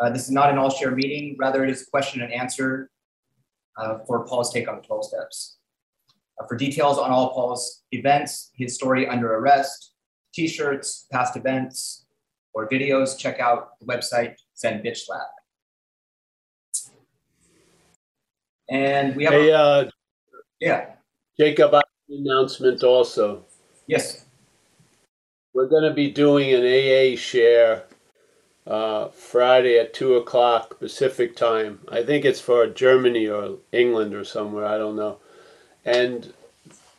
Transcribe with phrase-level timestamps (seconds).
[0.00, 2.90] Uh, this is not an all-share meeting, rather it is a question and answer
[3.76, 5.58] uh, for Paul's take on the 12 steps.
[6.40, 9.92] Uh, for details on all Paul's events, his story under arrest,
[10.32, 12.06] t-shirts, past events,
[12.54, 15.26] or videos, check out the website Zen Bitch Slap.
[18.70, 19.90] And we have, Hey, a, uh,
[20.60, 20.90] yeah,
[21.38, 23.44] Jacob, I have an announcement also.
[23.86, 24.26] yes,
[25.54, 27.84] We're gonna be doing an AA share,
[28.68, 31.80] uh, Friday at two o'clock Pacific time.
[31.90, 35.18] I think it's for Germany or England or somewhere, I don't know.
[35.84, 36.32] And,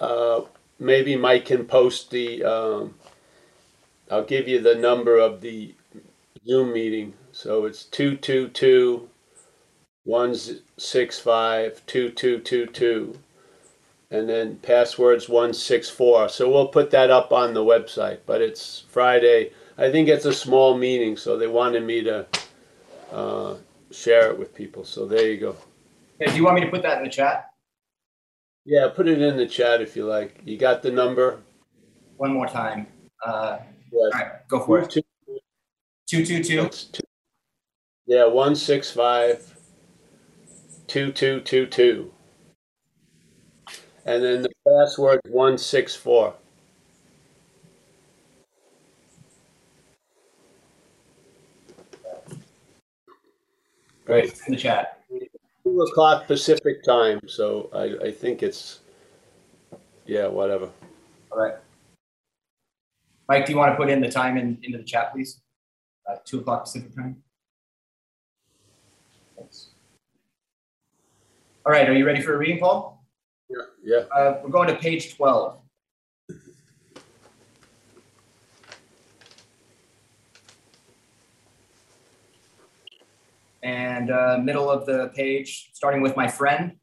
[0.01, 0.41] uh,
[0.79, 2.95] maybe Mike can post the, um,
[4.09, 5.75] I'll give you the number of the
[6.47, 7.13] Zoom meeting.
[7.31, 9.09] So it's two two two
[10.03, 10.35] one
[10.77, 13.19] six five two two two two.
[14.09, 16.27] And then password's one six four.
[16.29, 18.19] So we'll put that up on the website.
[18.25, 19.51] But it's Friday.
[19.79, 22.27] I think it's a small meeting, so they wanted me to
[23.13, 23.55] uh,
[23.91, 24.83] share it with people.
[24.83, 25.55] So there you go.
[26.19, 27.51] Hey, do you want me to put that in the chat?
[28.65, 30.41] Yeah, put it in the chat if you like.
[30.43, 31.39] You got the number?
[32.17, 32.87] One more time.
[33.25, 33.59] Uh,
[33.93, 33.99] Yeah.
[34.01, 34.89] all right, go for it.
[34.89, 35.01] Two-
[36.07, 36.65] 222.
[36.65, 37.03] It's two-
[38.05, 39.55] Yeah, one six five
[40.87, 42.11] two two two two.
[44.05, 46.33] And then the password one six four.
[54.09, 55.03] Great, in the chat.
[55.63, 58.79] Two o'clock Pacific time, so I, I think it's
[60.07, 60.67] yeah, whatever.
[61.31, 61.53] All right.
[63.27, 65.41] Mike, do you want to put in the time in, into the chat, please?
[66.09, 67.21] Uh, two o'clock Pacific time.
[69.37, 69.67] Thanks.
[71.63, 73.05] All right, are you ready for a reading, Paul?
[73.47, 73.57] Yeah.
[73.83, 73.97] Yeah.
[74.11, 75.55] Uh, we're going to page 12.
[83.99, 86.77] And uh, middle of the page, starting with my friend.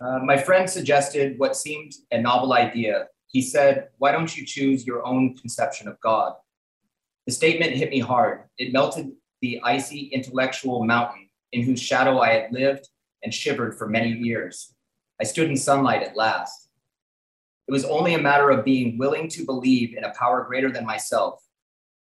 [0.00, 3.08] Uh, my friend suggested what seemed a novel idea.
[3.26, 6.34] He said, Why don't you choose your own conception of God?
[7.26, 8.44] The statement hit me hard.
[8.56, 12.88] It melted the icy intellectual mountain in whose shadow I had lived
[13.24, 14.76] and shivered for many years.
[15.20, 16.68] I stood in sunlight at last.
[17.66, 20.86] It was only a matter of being willing to believe in a power greater than
[20.86, 21.42] myself.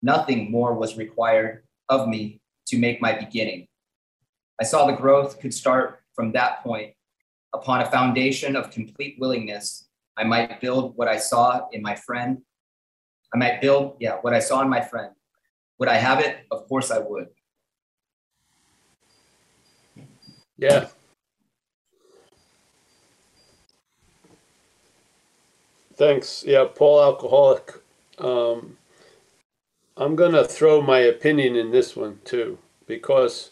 [0.01, 2.38] Nothing more was required of me
[2.69, 3.67] to make my beginning.
[4.61, 6.93] I saw the growth could start from that point.
[7.53, 12.39] Upon a foundation of complete willingness, I might build what I saw in my friend.
[13.33, 15.13] I might build, yeah, what I saw in my friend.
[15.79, 16.45] Would I have it?
[16.51, 17.27] Of course I would.
[20.57, 20.87] Yeah.
[25.95, 26.43] Thanks.
[26.45, 27.73] Yeah, Paul Alcoholic.
[28.17, 28.77] Um,
[29.99, 33.51] I'm going to throw my opinion in this one too, because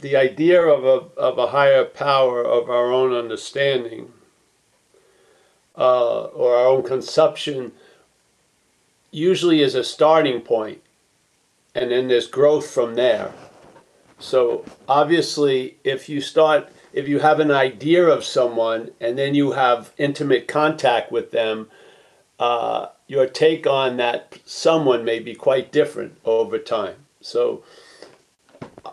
[0.00, 4.12] the idea of a, of a higher power of our own understanding
[5.74, 7.72] uh, or our own conception
[9.10, 10.82] usually is a starting point,
[11.74, 13.32] and then there's growth from there.
[14.18, 19.52] So obviously, if you start, if you have an idea of someone and then you
[19.52, 21.70] have intimate contact with them,
[22.38, 26.96] uh, your take on that someone may be quite different over time.
[27.22, 27.64] So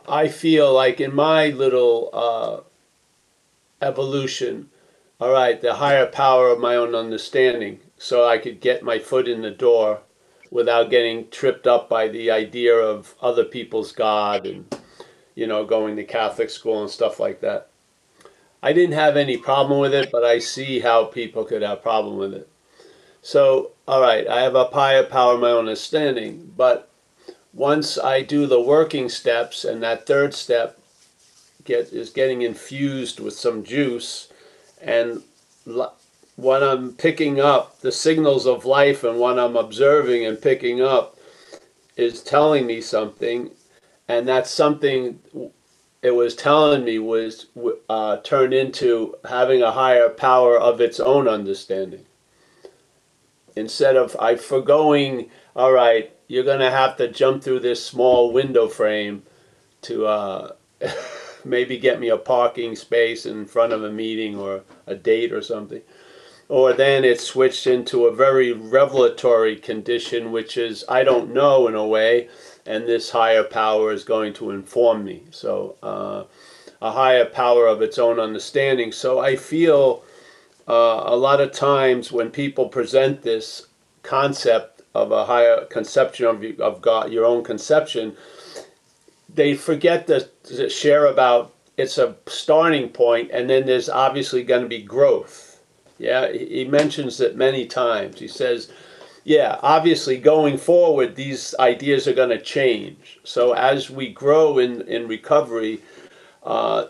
[0.07, 2.61] I feel like in my little uh,
[3.85, 4.69] evolution,
[5.19, 9.27] all right, the higher power of my own understanding, so I could get my foot
[9.27, 10.01] in the door
[10.51, 14.65] without getting tripped up by the idea of other people's God and
[15.35, 17.69] you know, going to Catholic school and stuff like that.
[18.63, 22.17] I didn't have any problem with it, but I see how people could have problem
[22.17, 22.49] with it.
[23.21, 26.89] So, all right, I have a higher power my own understanding, but
[27.53, 30.79] once I do the working steps and that third step
[31.63, 34.29] get is getting infused with some juice
[34.81, 35.21] and
[36.35, 41.17] when I'm picking up the signals of life and what I'm observing and picking up
[41.97, 43.51] is telling me something
[44.07, 45.19] and that's something
[46.01, 47.45] it was telling me was
[47.89, 52.05] uh, turned into having a higher power of its own understanding.
[53.55, 58.67] Instead of I foregoing, all right, you're gonna have to jump through this small window
[58.67, 59.23] frame
[59.83, 60.51] to uh,
[61.45, 65.41] maybe get me a parking space in front of a meeting or a date or
[65.41, 65.81] something.
[66.47, 71.75] Or then it switched into a very revelatory condition, which is I don't know in
[71.75, 72.27] a way
[72.65, 75.23] and this higher power is going to inform me.
[75.31, 76.23] So, uh,
[76.81, 78.91] a higher power of its own understanding.
[78.91, 80.03] So, I feel
[80.67, 83.67] uh, a lot of times when people present this
[84.03, 88.15] concept of a higher conception of of God, your own conception,
[89.33, 94.61] they forget to, to share about it's a starting point, and then there's obviously going
[94.61, 95.59] to be growth.
[95.97, 98.19] Yeah, he mentions it many times.
[98.19, 98.71] He says,
[99.23, 103.19] yeah, obviously going forward, these ideas are going to change.
[103.23, 105.81] So as we grow in, in recovery,
[106.43, 106.85] uh,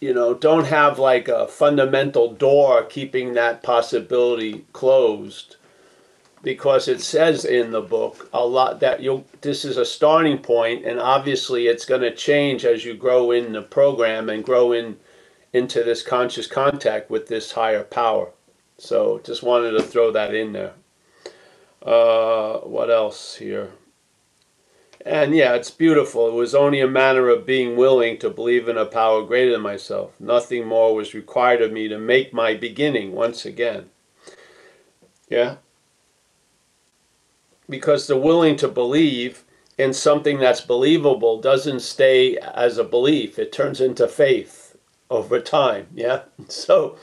[0.00, 5.56] you know, don't have like a fundamental door keeping that possibility closed.
[6.42, 10.84] Because it says in the book a lot that you this is a starting point
[10.84, 14.96] and obviously it's going to change as you grow in the program and grow in
[15.52, 18.30] into this conscious contact with this higher power.
[18.78, 20.74] So just wanted to throw that in there.
[21.82, 23.70] Uh, what else here
[25.06, 26.28] and yeah it's beautiful.
[26.28, 29.60] It was only a matter of being willing to believe in a power greater than
[29.60, 30.20] myself.
[30.20, 33.90] Nothing more was required of me to make my beginning once again.
[35.28, 35.56] Yeah?
[37.68, 39.44] Because they're willing to believe
[39.78, 43.38] in something that's believable doesn't stay as a belief.
[43.38, 44.76] It turns into faith
[45.10, 45.88] over time.
[45.94, 46.22] Yeah?
[46.48, 46.96] So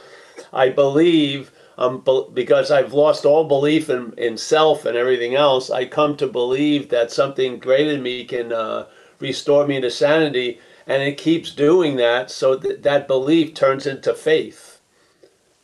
[0.52, 2.04] i believe um,
[2.34, 6.90] because i've lost all belief in, in self and everything else i come to believe
[6.90, 8.86] that something greater than me can uh,
[9.20, 14.14] restore me to sanity and it keeps doing that so that that belief turns into
[14.14, 14.80] faith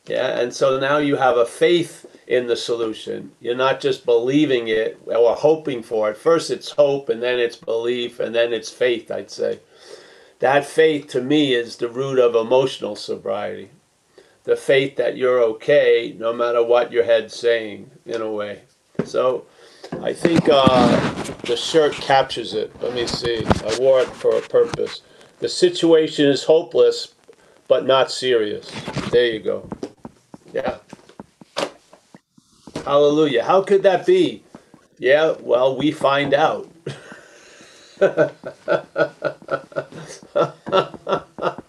[0.06, 3.32] yeah and so now you have a faith in the solution.
[3.42, 6.18] You're not just believing it or hoping for it.
[6.18, 9.60] First, it's hope, and then it's belief, and then it's faith, I'd say.
[10.38, 13.72] That faith to me is the root of emotional sobriety.
[14.44, 18.62] The faith that you're okay no matter what your head's saying, in a way.
[19.06, 19.46] So
[20.02, 22.72] I think uh, the shirt captures it.
[22.82, 23.44] Let me see.
[23.46, 25.02] I wore it for a purpose.
[25.40, 27.14] The situation is hopeless,
[27.68, 28.70] but not serious.
[29.12, 29.70] There you go.
[30.54, 30.78] Yeah.
[32.84, 33.44] Hallelujah.
[33.44, 34.44] How could that be?
[34.98, 36.70] Yeah, well, we find out.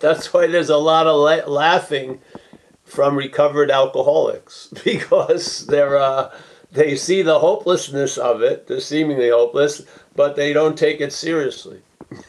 [0.00, 2.20] That's why there's a lot of la- laughing
[2.84, 6.34] from recovered alcoholics because they're uh,
[6.72, 9.82] they see the hopelessness of it, they're seemingly hopeless,
[10.14, 11.80] but they don't take it seriously.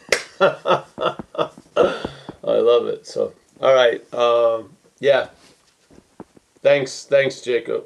[0.39, 0.83] I
[2.43, 3.05] love it.
[3.05, 5.29] So, all right, um, yeah.
[6.61, 7.85] Thanks, thanks, Jacob.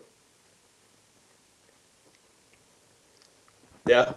[3.86, 4.14] Yeah.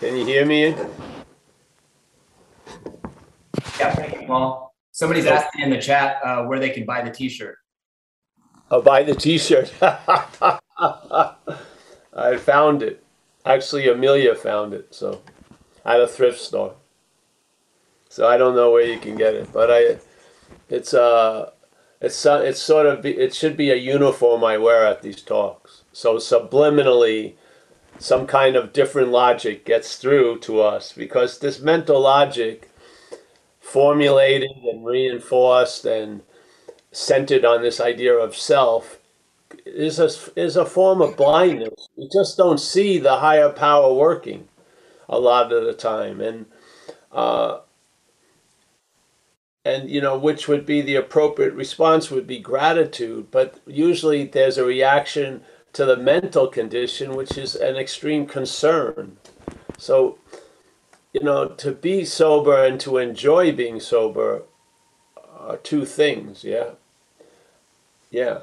[0.00, 0.76] Can you hear me?
[3.80, 7.58] Yeah, well, somebody's asking in the chat uh, where they can buy the T-shirt.
[8.70, 9.72] I'll buy the T-shirt.
[9.80, 10.60] I
[12.36, 13.02] found it.
[13.44, 15.20] Actually, Amelia found it, so
[15.84, 16.74] at a thrift store.
[18.08, 19.98] So I don't know where you can get it, but I,
[20.68, 21.50] it's uh,
[22.00, 25.82] it's uh, it's sort of it should be a uniform I wear at these talks.
[25.92, 27.34] So subliminally,
[27.98, 32.70] some kind of different logic gets through to us because this mental logic,
[33.60, 36.22] formulated and reinforced and
[36.92, 38.98] centered on this idea of self,
[39.66, 41.88] is a is a form of blindness.
[41.96, 44.48] We just don't see the higher power working
[45.08, 46.46] a lot of the time, and.
[47.10, 47.60] Uh,
[49.64, 54.56] and you know which would be the appropriate response would be gratitude but usually there's
[54.56, 55.42] a reaction
[55.72, 59.16] to the mental condition which is an extreme concern.
[59.78, 60.18] So
[61.12, 64.42] you know to be sober and to enjoy being sober
[65.38, 66.70] are two things yeah?
[68.10, 68.40] Yeah.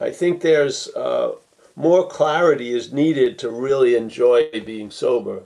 [0.00, 1.32] I think there's uh,
[1.74, 5.42] more clarity is needed to really enjoy being sober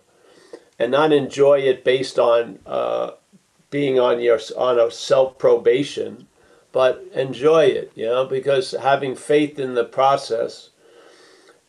[0.78, 3.12] and not enjoy it based on uh,
[3.70, 6.26] being on your on a self probation,
[6.72, 10.70] but enjoy it, you know, because having faith in the process,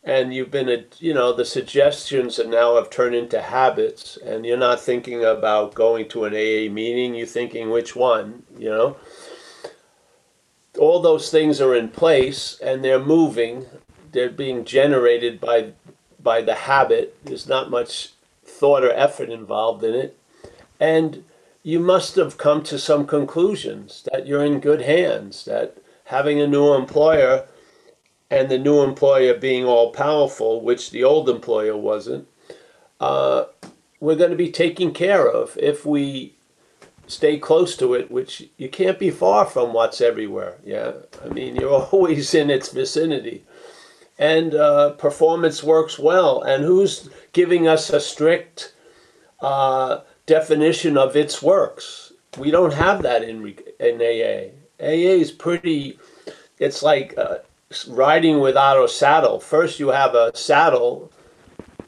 [0.04, 4.58] and you've been, you know, the suggestions that now have turned into habits, and you're
[4.58, 8.96] not thinking about going to an AA meeting, you're thinking which one, you know.
[10.78, 13.66] All those things are in place and they're moving.
[14.12, 15.72] They're being generated by
[16.20, 17.16] by the habit.
[17.24, 18.12] There's not much
[18.44, 20.18] thought or effort involved in it.
[20.80, 21.24] And
[21.62, 26.46] you must have come to some conclusions that you're in good hands, that having a
[26.46, 27.46] new employer
[28.30, 32.26] and the new employer being all powerful, which the old employer wasn't,
[33.00, 33.44] uh,
[34.00, 36.34] we're going to be taken care of if we
[37.06, 40.56] stay close to it, which you can't be far from what's everywhere.
[40.64, 40.92] Yeah,
[41.24, 43.44] I mean, you're always in its vicinity.
[44.18, 46.42] And uh, performance works well.
[46.42, 48.74] And who's giving us a strict
[49.40, 52.12] uh, definition of its works.
[52.38, 54.50] We don't have that in in AA.
[54.80, 55.98] AA is pretty
[56.58, 57.38] it's like uh,
[57.88, 59.40] riding without a saddle.
[59.40, 61.10] First, you have a saddle,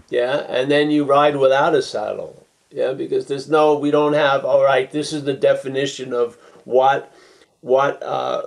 [0.08, 4.44] yeah, and then you ride without a saddle, yeah, because there's no, we don't have.
[4.44, 7.12] All right, this is the definition of what
[7.60, 8.46] what uh,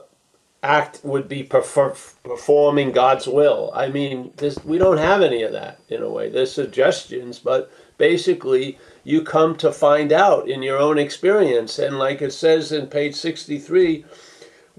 [0.63, 3.71] act would be prefer- performing God's will.
[3.73, 6.29] I mean, this, we don't have any of that in a way.
[6.29, 11.79] There's suggestions, but basically, you come to find out in your own experience.
[11.79, 14.05] And like it says in page 63,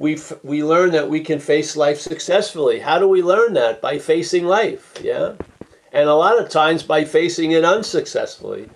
[0.00, 2.80] we we learn that we can face life successfully.
[2.80, 3.82] How do we learn that?
[3.82, 5.34] By facing life, yeah.
[5.92, 8.70] And a lot of times by facing it unsuccessfully.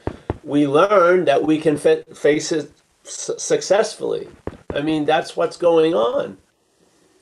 [0.44, 2.70] We learn that we can fa- face it
[3.04, 4.28] successfully.
[4.74, 6.36] I mean, that's what's going on.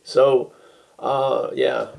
[0.02, 0.52] So,
[0.98, 1.92] uh, yeah,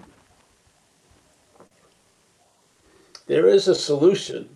[3.27, 4.49] there is a solution.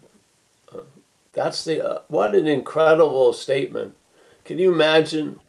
[1.32, 3.96] That's the uh, what an incredible statement.
[4.44, 5.40] Can you imagine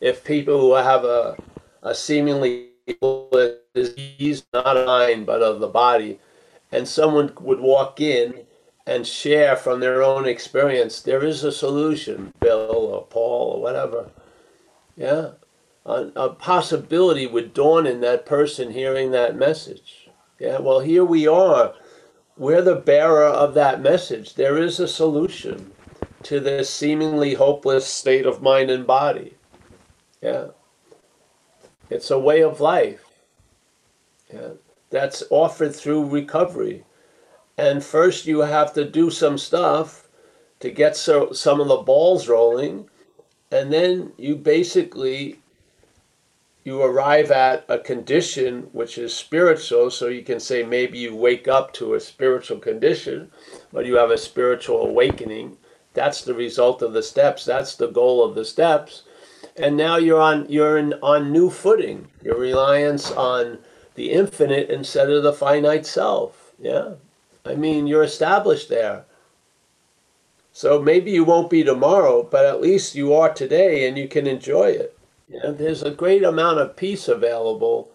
[0.00, 1.36] if people who have a,
[1.82, 2.68] a seemingly
[3.74, 6.18] disease, not of mind, but of the body,
[6.72, 8.46] and someone would walk in
[8.86, 14.10] and share from their own experience, there is a solution, Bill or Paul or whatever.
[14.96, 15.32] Yeah.
[15.86, 20.08] A, a possibility would dawn in that person hearing that message.
[20.38, 21.74] Yeah, well, here we are.
[22.36, 24.34] We're the bearer of that message.
[24.34, 25.72] There is a solution
[26.22, 29.34] to this seemingly hopeless state of mind and body.
[30.20, 30.48] Yeah.
[31.88, 33.04] It's a way of life.
[34.32, 34.50] Yeah.
[34.90, 36.84] That's offered through recovery.
[37.56, 40.08] And first you have to do some stuff
[40.60, 42.88] to get so, some of the balls rolling.
[43.50, 45.40] And then you basically
[46.64, 51.48] you arrive at a condition which is spiritual so you can say maybe you wake
[51.48, 53.30] up to a spiritual condition
[53.72, 55.56] but you have a spiritual awakening
[55.94, 59.02] that's the result of the steps that's the goal of the steps
[59.60, 62.08] and now you're on you're in, on new footing.
[62.22, 63.58] Your reliance on
[63.94, 66.52] the infinite instead of the finite self.
[66.58, 66.94] Yeah.
[67.44, 69.04] I mean you're established there.
[70.52, 74.26] So maybe you won't be tomorrow but at least you are today and you can
[74.26, 74.98] enjoy it.
[75.28, 75.50] Yeah.
[75.50, 77.90] There's a great amount of peace available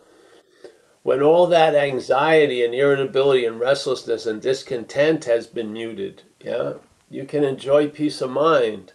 [1.04, 6.24] when all that anxiety and irritability and restlessness and discontent has been muted.
[6.40, 6.74] Yeah.
[7.10, 8.94] You can enjoy peace of mind.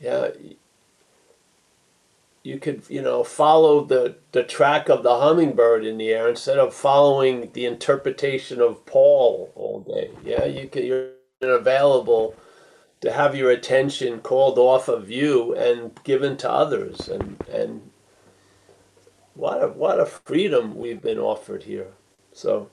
[0.00, 0.28] Yeah
[2.42, 6.58] you could you know follow the the track of the hummingbird in the air instead
[6.58, 10.10] of following the interpretation of Paul all day.
[10.24, 12.34] Yeah, you can you're available
[13.00, 17.90] to have your attention called off of you and given to others and and
[19.34, 21.88] what a what a freedom we've been offered here.
[22.32, 22.70] So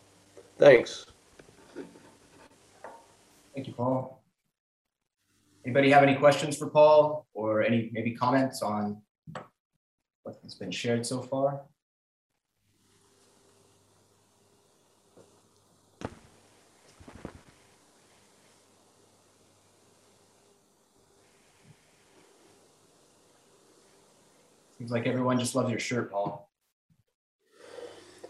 [0.57, 1.05] thanks.
[3.53, 4.22] Thank you, Paul.
[5.63, 9.01] Anybody have any questions for Paul or any maybe comments on
[10.25, 11.62] what has been shared so far?
[24.79, 26.50] Seems like everyone just loves your shirt, Paul.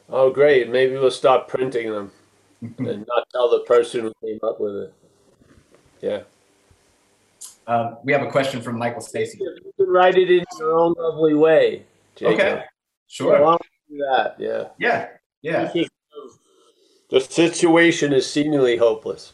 [0.09, 0.69] Oh, great.
[0.69, 2.11] Maybe we'll stop printing them
[2.61, 4.93] and not tell the person who came up with it.
[6.01, 6.21] Yeah.
[7.67, 9.39] Um, we have a question from Michael Stacy.
[9.39, 11.85] You can write it in your own lovely way.
[12.15, 12.39] Jacob.
[12.39, 12.63] Okay,
[13.07, 13.41] sure.
[13.41, 14.35] Why don't we do that?
[14.39, 14.67] Yeah.
[14.77, 15.07] Yeah,
[15.41, 15.71] yeah.
[17.09, 19.33] The situation is seemingly hopeless.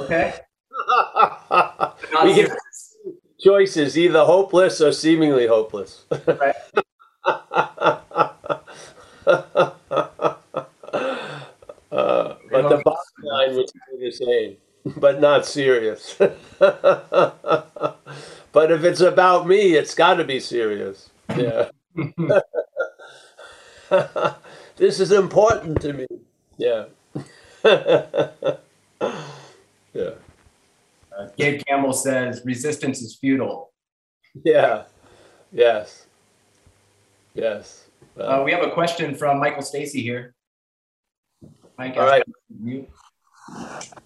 [0.00, 0.34] Okay.
[2.24, 2.50] we get
[3.38, 6.04] choices, either hopeless or seemingly hopeless.
[6.26, 6.54] Right.
[11.92, 14.56] Uh, but the bottom line would stay the same,
[15.00, 16.16] but not serious.
[18.52, 21.10] But if it's about me, it's got to be serious.
[21.36, 21.70] Yeah.
[24.76, 26.06] this is important to me.
[26.58, 26.86] Yeah.
[27.64, 28.28] yeah.
[31.16, 33.72] Uh, Gabe Campbell says resistance is futile.
[34.44, 34.84] Yeah.
[35.52, 36.06] Yes.
[37.34, 37.86] Yes.
[38.18, 40.34] Uh, we have a question from Michael Stacy here.
[41.78, 42.22] Mike, All right.
[42.62, 42.86] you-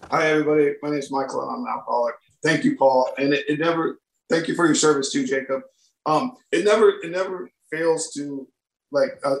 [0.09, 0.73] Hi, everybody.
[0.81, 2.15] My name is Michael, and I'm an alcoholic.
[2.43, 3.09] Thank you, Paul.
[3.17, 3.99] And it, it never.
[4.29, 5.61] Thank you for your service too, Jacob.
[6.05, 6.89] Um, it never.
[7.03, 8.47] It never fails to
[8.91, 9.37] like uh,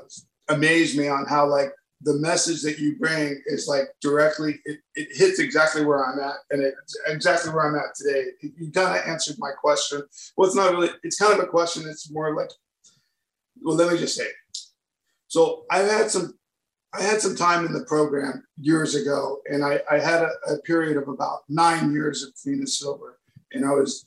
[0.49, 4.59] amaze me on how like the message that you bring is like directly.
[4.65, 8.25] It, it hits exactly where I'm at, and it's exactly where I'm at today.
[8.41, 10.03] You kind of answered my question.
[10.37, 10.89] Well, it's not really.
[11.03, 11.83] It's kind of a question.
[11.87, 12.49] It's more like.
[13.61, 14.27] Well, let me just say.
[15.27, 16.35] So I've had some
[16.97, 20.61] I had some time in the program years ago, and I, I had a, a,
[20.61, 23.19] period of about nine years of clean and silver
[23.51, 24.05] And I was,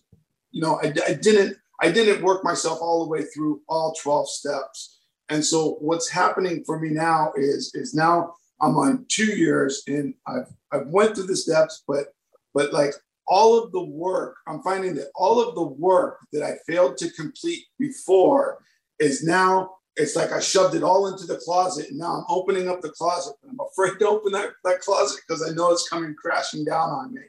[0.50, 4.28] you know, I, I, didn't I didn't work myself all the way through all 12
[4.28, 4.98] steps.
[5.28, 10.14] And so what's happening for me now is is now I'm on two years and
[10.26, 12.06] I've I've went through the steps, but
[12.54, 12.94] but like
[13.26, 17.10] all of the work, I'm finding that all of the work that I failed to
[17.10, 18.58] complete before
[18.98, 22.68] is now it's like I shoved it all into the closet and now I'm opening
[22.68, 25.88] up the closet and I'm afraid to open that, that closet because I know it's
[25.88, 27.22] coming crashing down on me.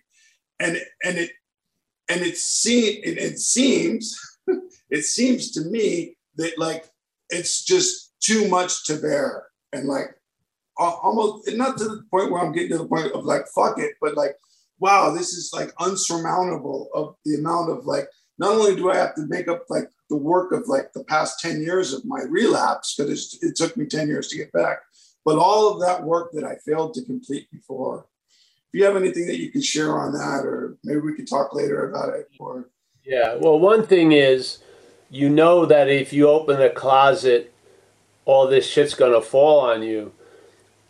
[0.59, 1.31] And and it
[2.09, 4.19] and it seems it, it seems
[4.89, 6.89] it seems to me that like
[7.29, 10.15] it's just too much to bear and like
[10.77, 13.95] almost not to the point where I'm getting to the point of like fuck it,
[14.01, 14.35] but like
[14.79, 19.15] wow, this is like unsurmountable of the amount of like not only do I have
[19.15, 22.95] to make up like the work of like the past 10 years of my relapse,
[22.95, 24.79] because it took me 10 years to get back,
[25.25, 28.05] but all of that work that I failed to complete before.
[28.71, 31.89] You have anything that you can share on that, or maybe we could talk later
[31.89, 32.29] about it.
[32.39, 32.69] Or
[33.03, 34.59] yeah, well, one thing is,
[35.09, 37.53] you know that if you open the closet,
[38.25, 40.13] all this shit's gonna fall on you.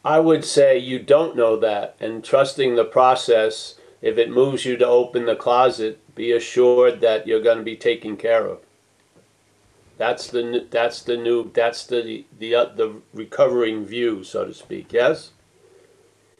[0.03, 3.75] I would say you don't know that, and trusting the process.
[4.01, 7.75] If it moves you to open the closet, be assured that you're going to be
[7.75, 8.59] taken care of.
[9.98, 14.93] That's the that's the new that's the the uh, the recovering view, so to speak.
[14.93, 15.31] Yes,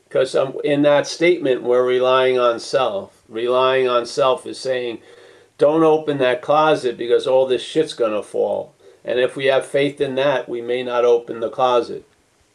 [0.10, 3.24] because um, in that statement we're relying on self.
[3.30, 5.00] Relying on self is saying,
[5.60, 8.74] don't open that closet because all this shit's gonna fall.
[9.06, 12.06] And if we have faith in that, we may not open the closet.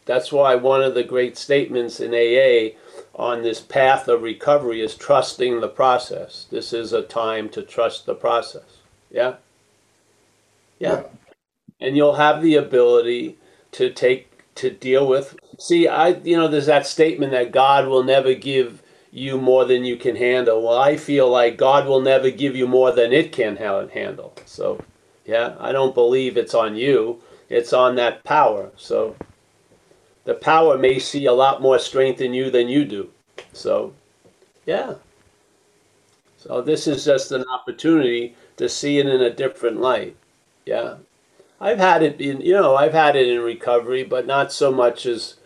[0.05, 2.77] That's why one of the great statements in AA
[3.15, 6.47] on this path of recovery is trusting the process.
[6.51, 8.79] This is a time to trust the process.
[9.11, 9.37] Yeah?
[10.79, 11.05] Yeah.
[11.81, 13.39] And you'll have the ability
[13.73, 18.05] to take to deal with see I you know there's that statement that God will
[18.05, 18.83] never give
[19.15, 20.61] you more than you can handle.
[20.61, 24.35] Well, I feel like God will never give you more than it can handle.
[24.45, 24.81] So,
[25.25, 27.23] yeah, I don't believe it's on you.
[27.49, 28.73] It's on that power.
[28.77, 29.15] So,
[30.25, 33.09] the power may see a lot more strength in you than you do.
[33.53, 33.95] So,
[34.67, 34.95] yeah.
[36.37, 40.17] So this is just an opportunity to see it in a different light.
[40.67, 40.97] Yeah.
[41.61, 45.07] I've had it in, you know, I've had it in recovery, but not so much
[45.07, 45.37] as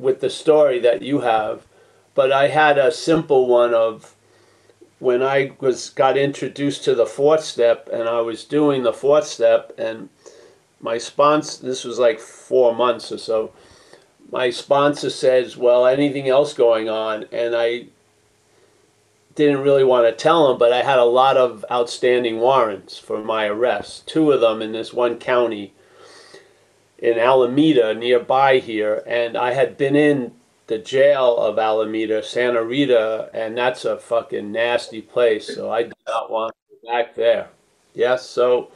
[0.00, 1.66] with the story that you have.
[2.14, 4.14] But I had a simple one of
[4.98, 9.26] when I was got introduced to the fourth step and I was doing the fourth
[9.26, 10.08] step and
[10.80, 13.52] my sponsor this was like four months or so
[14.30, 17.26] my sponsor says, Well, anything else going on?
[17.32, 17.86] And I
[19.34, 23.22] didn't really want to tell him, but I had a lot of outstanding warrants for
[23.22, 25.72] my arrest, two of them in this one county
[27.00, 29.02] in Alameda, nearby here.
[29.06, 30.32] And I had been in
[30.68, 35.52] the jail of Alameda, Santa Rita, and that's a fucking nasty place.
[35.54, 37.48] So I did not want to go back there.
[37.92, 38.70] Yes, so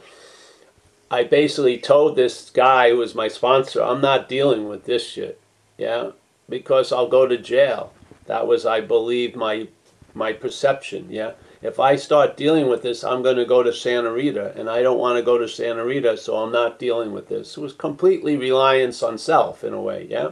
[1.09, 5.39] I basically told this guy who was my sponsor, I'm not dealing with this shit
[5.77, 6.11] yeah,
[6.47, 7.91] because I'll go to jail.
[8.25, 9.67] That was, I believe, my
[10.13, 11.07] my perception.
[11.09, 11.33] Yeah,
[11.65, 14.81] if I start dealing with this, I'm going to go to Santa Rita, and I
[14.81, 17.57] don't want to go to Santa Rita, so I'm not dealing with this.
[17.57, 20.07] It was completely reliance on self in a way.
[20.09, 20.31] Yeah.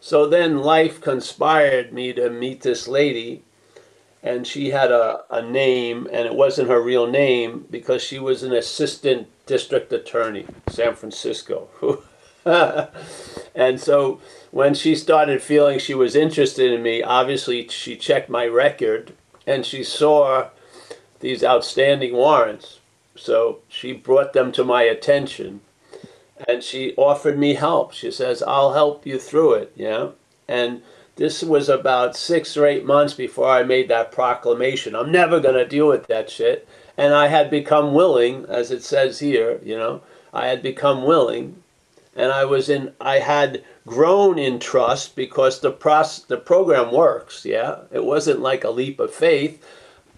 [0.00, 3.42] So then life conspired me to meet this lady,
[4.22, 8.42] and she had a, a name, and it wasn't her real name because she was
[8.42, 11.68] an assistant district attorney, San Francisco.
[13.54, 18.46] and so when she started feeling she was interested in me, obviously she checked my
[18.46, 19.12] record
[19.46, 20.48] and she saw
[21.20, 22.80] these outstanding warrants.
[23.16, 25.60] So she brought them to my attention
[26.48, 27.92] and she offered me help.
[27.92, 30.08] She says, I'll help you through it, yeah?
[30.48, 30.82] And
[31.16, 34.96] this was about six or eight months before I made that proclamation.
[34.96, 36.66] I'm never going to deal with that shit.
[36.96, 41.62] And I had become willing, as it says here, you know, I had become willing
[42.16, 47.44] and I was in I had grown in trust because the process the program works
[47.44, 47.80] yeah?
[47.92, 49.64] It wasn't like a leap of faith.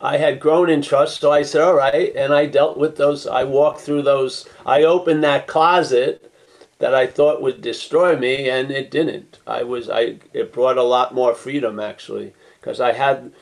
[0.01, 3.27] I had grown in trust so I said all right and I dealt with those
[3.27, 6.31] I walked through those I opened that closet
[6.79, 9.39] that I thought would destroy me and it didn't.
[9.47, 13.33] I was I it brought a lot more freedom actually because I had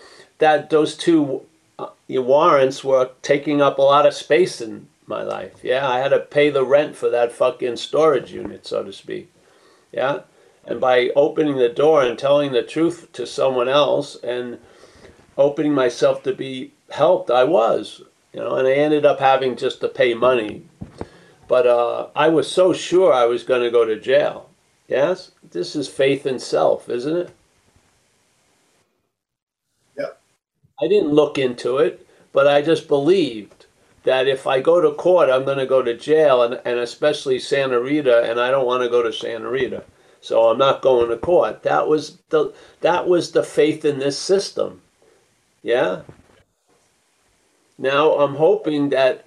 [0.41, 1.47] that those two
[1.79, 5.63] uh, warrants were taking up a lot of space in my life.
[5.63, 9.31] Yeah, I had to pay the rent for that fucking storage unit, so to speak.
[9.93, 10.21] Yeah,
[10.65, 14.59] and by opening the door and telling the truth to someone else and
[15.37, 19.81] opening myself to be helped, I was, you know, and I ended up having just
[19.81, 20.63] to pay money.
[21.49, 24.49] But uh, I was so sure I was going to go to jail.
[24.87, 27.31] Yes, this is faith in self, isn't it?
[29.99, 30.21] Yep.
[30.81, 33.60] I didn't look into it, but I just believed
[34.05, 37.39] that if I go to court, I'm going to go to jail, and, and especially
[37.39, 39.85] Santa Rita, and I don't want to go to Santa Rita,
[40.21, 41.63] so I'm not going to court.
[41.63, 44.81] That was the that was the faith in this system,
[45.63, 46.03] yeah.
[47.79, 49.25] Now I'm hoping that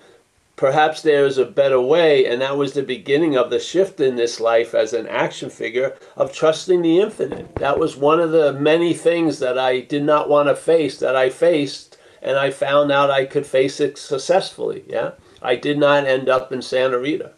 [0.55, 4.15] perhaps there is a better way, and that was the beginning of the shift in
[4.15, 7.55] this life as an action figure of trusting the infinite.
[7.55, 11.15] That was one of the many things that I did not want to face that
[11.15, 11.92] I faced,
[12.23, 14.85] and I found out I could face it successfully.
[14.87, 17.33] Yeah, I did not end up in Santa Rita,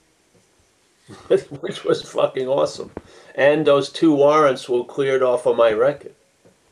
[1.27, 2.91] which was fucking awesome,
[3.33, 6.13] and those two warrants were cleared off of my record.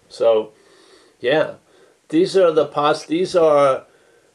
[0.08, 0.52] So,
[1.20, 1.56] yeah,
[2.10, 3.06] these are the pos.
[3.06, 3.86] These are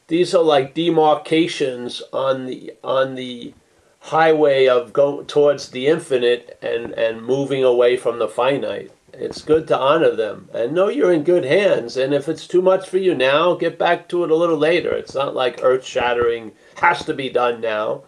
[0.09, 3.55] these are like demarcations on the on the
[4.01, 9.67] highway of going towards the infinite and and moving away from the finite it's good
[9.67, 12.99] to honor them and know you're in good hands and if it's too much for
[12.99, 17.05] you now get back to it a little later it's not like earth shattering has
[17.05, 18.03] to be done now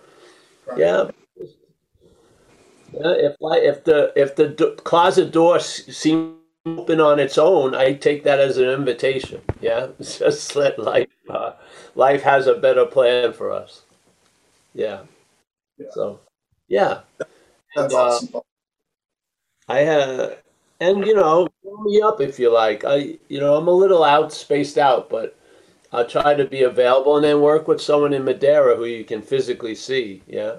[0.67, 0.79] right.
[0.79, 1.11] yeah
[2.93, 6.35] yeah, if I, if the if the do- closet door seems
[6.67, 9.41] open on its own, I take that as an invitation.
[9.61, 11.53] Yeah, just let life uh,
[11.95, 13.83] life has a better plan for us.
[14.75, 15.03] Yeah.
[15.79, 15.87] yeah.
[15.93, 16.21] So,
[16.69, 17.01] yeah.
[17.77, 18.21] And, uh,
[19.69, 20.39] I had,
[20.81, 22.85] and you know, call me up if you like.
[22.85, 25.37] I, you know, I'm a little out, spaced out, but
[25.93, 29.23] I'll try to be available and then work with someone in Madeira who you can
[29.23, 30.23] physically see.
[30.27, 30.57] Yeah.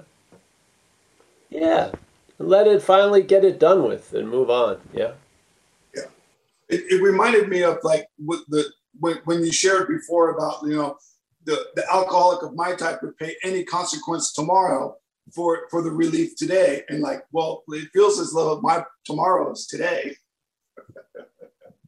[1.50, 1.92] Yeah.
[2.38, 4.80] Let it finally get it done with and move on.
[4.92, 5.12] Yeah.
[5.94, 6.04] Yeah.
[6.68, 8.64] It, it reminded me of like what the
[9.00, 10.96] when, when you shared before about you know
[11.44, 14.96] the, the alcoholic of my type would pay any consequence tomorrow
[15.34, 16.82] for for the relief today.
[16.88, 20.16] And like well it feels as though my tomorrow is today.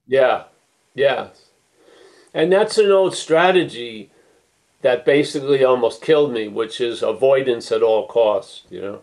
[0.07, 0.45] Yeah
[0.95, 1.29] yeah.
[2.33, 4.11] And that's an old strategy
[4.83, 9.03] that basically almost killed me which is avoidance at all costs you know?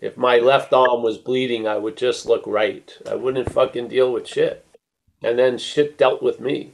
[0.00, 2.96] If my left arm was bleeding i would just look right.
[3.10, 4.64] I wouldn't fucking deal with shit.
[5.22, 6.70] And then shit dealt with me.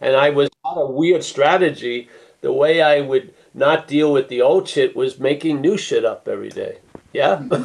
[0.00, 2.08] And I was on a weird strategy.
[2.42, 6.28] The way I would not deal with the old shit was making new shit up
[6.28, 6.78] every day.
[7.12, 7.38] Yeah.
[7.38, 7.64] Hmm.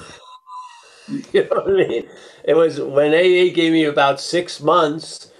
[1.33, 2.09] you know what I mean?
[2.43, 5.31] It was when AA gave me about six months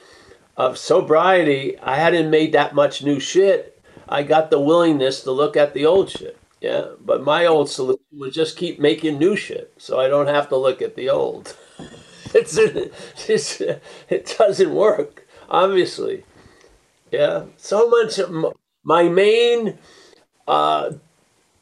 [0.58, 3.82] of sobriety, I hadn't made that much new shit.
[4.08, 6.38] I got the willingness to look at the old shit.
[6.60, 6.90] Yeah.
[7.00, 10.58] But my old solution was just keep making new shit so I don't have to
[10.58, 11.56] look at the old.
[12.36, 12.58] it's,
[13.28, 13.62] it's,
[14.10, 16.26] it doesn't work, obviously.
[17.12, 18.20] Yeah, so much.
[18.84, 19.78] My main,
[20.48, 20.92] uh,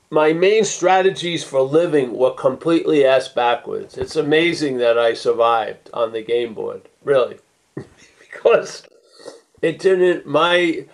[0.09, 3.97] my main strategies for living were completely ass backwards.
[3.97, 7.37] It's amazing that I survived on the game board, really,
[8.19, 8.83] because
[9.61, 10.25] it didn't.
[10.25, 10.85] My,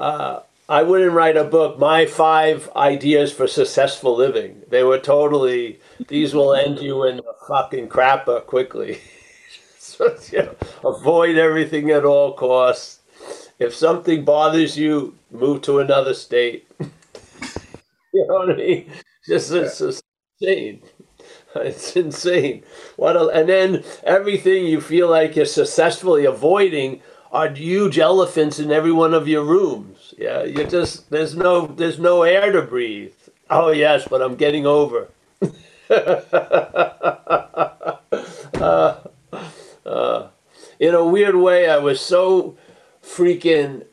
[0.00, 1.78] uh, I wouldn't write a book.
[1.78, 4.62] My five ideas for successful living.
[4.68, 5.80] They were totally.
[6.08, 9.00] These will end you in a fucking crapper quickly.
[9.78, 13.00] so, you know, avoid everything at all costs
[13.62, 16.68] if something bothers you, move to another state.
[18.14, 18.90] you know what I mean?
[19.26, 20.02] Just it's, it's
[20.40, 20.82] insane.
[21.56, 22.62] It's insane.
[22.96, 28.72] What a, and then everything you feel like you're successfully avoiding are huge elephants in
[28.72, 30.14] every one of your rooms.
[30.18, 33.12] Yeah, you just there's no there's no air to breathe.
[33.50, 35.08] Oh yes, but I'm getting over.
[35.90, 36.20] uh,
[39.86, 40.28] uh,
[40.80, 42.56] in a weird way, I was so
[43.02, 43.84] freaking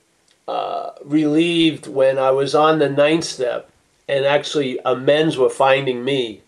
[0.47, 3.68] uh, relieved when I was on the ninth step
[4.09, 6.41] and actually amends were finding me.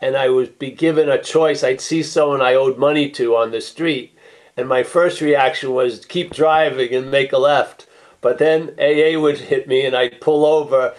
[0.00, 1.64] And I would be given a choice.
[1.64, 4.16] I'd see someone I owed money to on the street.
[4.56, 7.86] And my first reaction was keep driving and make a left.
[8.20, 10.94] But then AA would hit me and I'd pull over.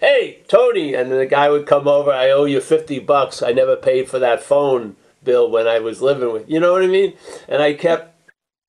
[0.00, 0.92] Hey, Tony.
[0.92, 2.10] And the guy would come over.
[2.10, 3.40] I owe you 50 bucks.
[3.40, 6.60] I never paid for that phone bill when I was living with you.
[6.60, 7.14] know what I mean?
[7.48, 8.14] And I kept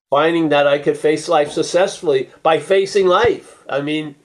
[0.10, 3.64] finding that I could face life successfully by facing life.
[3.68, 4.16] I mean,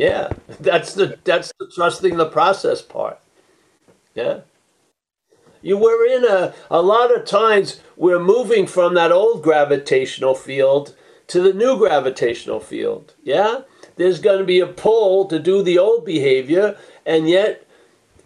[0.00, 3.20] yeah, that's the that's the trusting the process part.
[4.14, 4.40] Yeah.
[5.60, 10.96] You were in a a lot of times we're moving from that old gravitational field
[11.26, 13.12] to the new gravitational field.
[13.22, 13.60] Yeah?
[13.96, 17.66] There's going to be a pull to do the old behavior and yet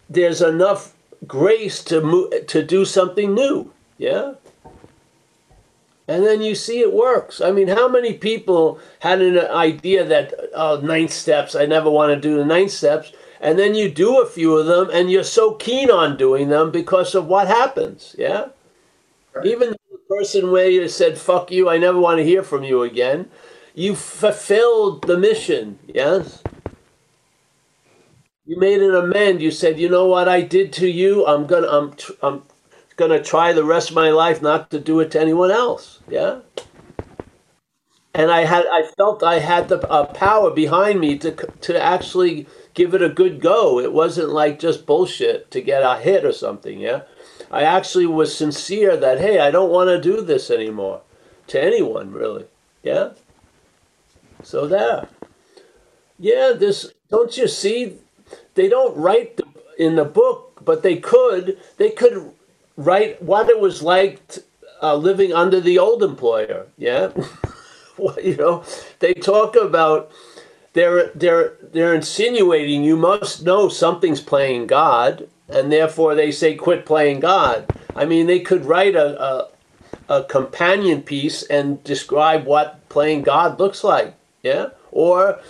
[0.09, 0.95] there's enough
[1.27, 3.73] grace to move, to do something new.
[3.99, 4.35] Yeah?
[6.07, 7.41] And then you see it works.
[7.41, 11.55] I mean, how many people had an idea that oh, ninth steps?
[11.55, 14.67] I never want to do the ninth steps, and then you do a few of
[14.67, 18.15] them, and you're so keen on doing them because of what happens.
[18.19, 18.49] Yeah,
[19.33, 19.47] right.
[19.47, 22.83] even the person where you said "fuck you," I never want to hear from you
[22.83, 23.31] again.
[23.75, 25.79] You fulfilled the mission.
[25.87, 26.43] Yes.
[28.47, 29.41] You made an amend.
[29.41, 31.27] You said, "You know what I did to you?
[31.27, 32.43] I'm gonna I'm I'm
[32.97, 36.41] gonna try the rest of my life not to do it to anyone else." Yeah.
[38.15, 42.47] And I had I felt I had the uh, power behind me to to actually
[42.75, 43.81] give it a good go.
[43.81, 46.79] It wasn't like just bullshit to get a hit or something.
[46.81, 47.03] Yeah.
[47.51, 51.03] I actually was sincere that hey, I don't want to do this anymore
[51.49, 52.47] to anyone really.
[52.83, 53.11] Yeah.
[54.43, 55.09] So there.
[56.19, 57.95] Yeah, this don't you see?
[58.55, 59.45] They don't write the,
[59.79, 61.59] in the book, but they could.
[61.77, 62.33] They could
[62.77, 64.43] write what it was like to,
[64.83, 66.67] uh, living under the old employer.
[66.77, 67.13] Yeah,
[68.23, 68.65] you know,
[68.99, 70.11] they talk about
[70.75, 76.85] they're they're they're insinuating you must know something's playing God, and therefore they say quit
[76.85, 77.67] playing God.
[77.97, 79.49] I mean, they could write a, a
[80.09, 84.15] a companion piece and describe what playing God looks like.
[84.43, 85.41] Yeah, or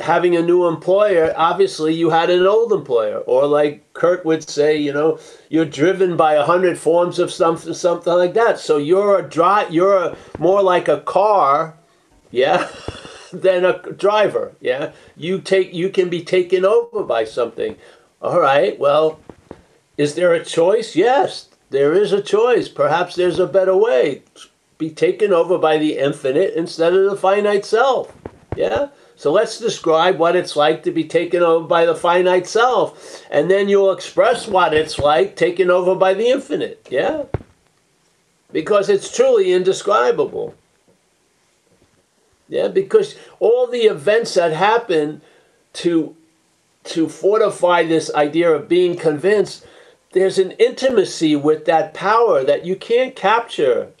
[0.00, 3.18] having a new employer, obviously you had an old employer.
[3.18, 5.18] Or like Kurt would say, you know,
[5.48, 8.58] you're driven by a hundred forms of something, something like that.
[8.58, 11.76] So you're a dri- you're a, more like a car,
[12.30, 12.68] yeah,
[13.32, 14.52] than a driver.
[14.60, 17.76] Yeah, you take you can be taken over by something.
[18.20, 19.18] All right, well,
[19.98, 20.94] is there a choice?
[20.94, 22.68] Yes, there is a choice.
[22.68, 24.22] Perhaps there's a better way.
[24.78, 28.12] Be taken over by the infinite instead of the finite self.
[28.56, 28.88] Yeah.
[29.22, 33.24] So let's describe what it's like to be taken over by the finite self.
[33.30, 36.88] And then you'll express what it's like taken over by the infinite.
[36.90, 37.26] Yeah?
[38.50, 40.56] Because it's truly indescribable.
[42.48, 45.22] Yeah, because all the events that happen
[45.74, 46.16] to
[46.86, 49.64] to fortify this idea of being convinced,
[50.14, 53.92] there's an intimacy with that power that you can't capture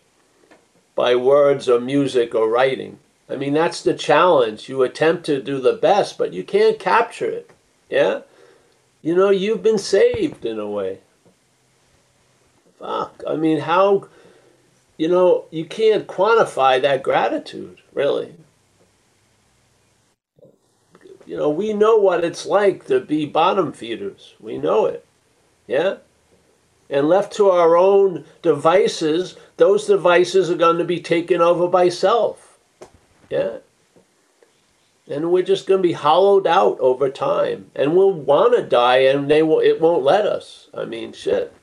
[0.96, 2.98] by words or music or writing.
[3.28, 4.68] I mean, that's the challenge.
[4.68, 7.50] You attempt to do the best, but you can't capture it.
[7.88, 8.22] Yeah?
[9.00, 10.98] You know, you've been saved in a way.
[12.78, 13.22] Fuck.
[13.28, 14.08] I mean, how,
[14.96, 18.34] you know, you can't quantify that gratitude, really.
[21.24, 24.34] You know, we know what it's like to be bottom feeders.
[24.40, 25.06] We know it.
[25.66, 25.96] Yeah?
[26.90, 31.88] And left to our own devices, those devices are going to be taken over by
[31.88, 32.51] self.
[33.32, 33.58] Yeah.
[35.08, 37.70] And we're just going to be hollowed out over time.
[37.74, 40.68] And we'll want to die and they will, it won't let us.
[40.74, 41.54] I mean, shit.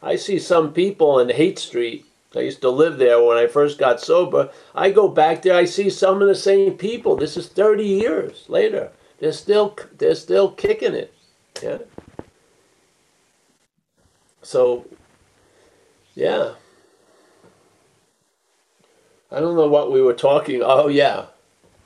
[0.00, 2.06] I see some people in Haight Street.
[2.36, 4.50] I used to live there when I first got sober.
[4.76, 7.16] I go back there, I see some of the same people.
[7.16, 8.92] This is 30 years later.
[9.18, 11.12] They're still they're still kicking it.
[11.60, 11.78] Yeah.
[14.42, 14.86] So
[16.14, 16.52] yeah.
[19.30, 20.62] I don't know what we were talking.
[20.62, 21.26] Oh yeah,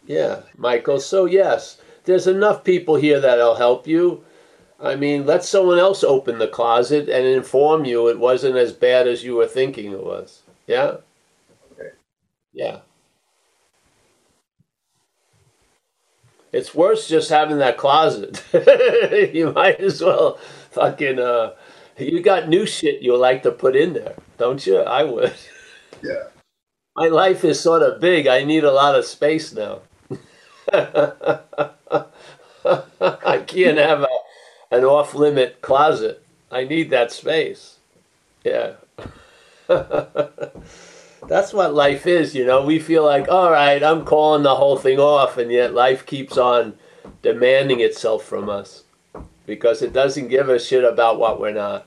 [0.07, 1.01] yeah, Michael.
[1.01, 4.25] So yes, there's enough people here that'll help you.
[4.81, 9.07] I mean, let someone else open the closet and inform you it wasn't as bad
[9.07, 10.43] as you were thinking it was.
[10.67, 10.97] Yeah.
[11.73, 11.91] Okay.
[12.53, 12.81] Yeah.
[16.53, 18.43] It's worse just having that closet.
[19.33, 20.37] you might as well
[20.71, 21.55] fucking uh
[21.99, 24.79] you got new shit you like to put in there, don't you?
[24.79, 25.35] I would.
[26.03, 26.25] Yeah
[26.97, 28.27] my life is sort of big.
[28.27, 29.81] I need a lot of space now.
[30.73, 31.41] I
[33.47, 34.09] can't have a,
[34.71, 36.23] an off limit closet.
[36.51, 37.79] I need that space.
[38.45, 38.75] Yeah.
[41.29, 42.65] That's what life is, you know.
[42.65, 46.37] We feel like, all right, I'm calling the whole thing off, and yet life keeps
[46.37, 46.75] on
[47.23, 48.83] demanding itself from us
[49.47, 51.87] because it doesn't give a shit about what we're not.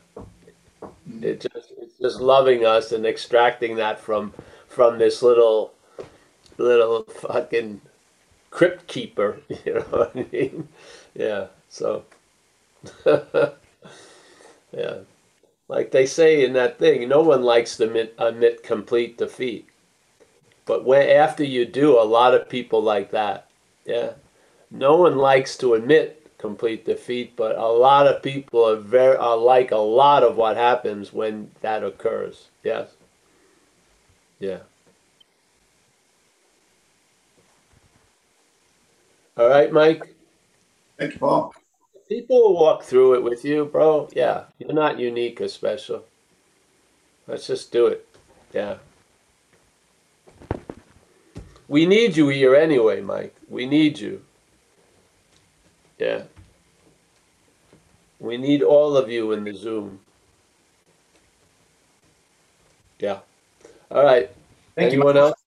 [1.22, 4.34] It just it's just loving us and extracting that from
[4.76, 5.74] from this little
[6.58, 7.82] little fucking
[8.52, 9.40] crypt keeper.
[9.66, 10.70] You know what I mean?
[11.16, 11.48] Yeah.
[11.70, 12.04] So.
[13.06, 14.98] yeah.
[15.68, 17.86] Like they say in that thing, no one likes to
[18.20, 19.68] admit, complete defeat.
[20.66, 23.48] But when after you do, a lot of people like that.
[23.86, 24.14] Yeah.
[24.72, 29.38] No one likes to admit complete defeat, but a lot of people are very are
[29.38, 32.50] like a lot of what happens when that occurs.
[32.64, 32.95] Yes.
[34.40, 34.60] Yeah.
[39.38, 40.16] All right, Mike.
[40.98, 41.54] Thank you, Paul.
[42.08, 44.08] People will walk through it with you, bro.
[44.14, 46.06] Yeah, you're not unique or special.
[47.28, 48.08] Let's just do it.
[48.54, 48.78] Yeah.
[51.68, 53.36] We need you here anyway, Mike.
[53.50, 54.24] We need you.
[55.98, 56.24] Yeah.
[58.20, 60.00] We need all of you in the Zoom.
[63.00, 63.20] Yeah.
[63.92, 64.30] All right.
[64.76, 65.22] Thank Anyone you.
[65.22, 65.44] else?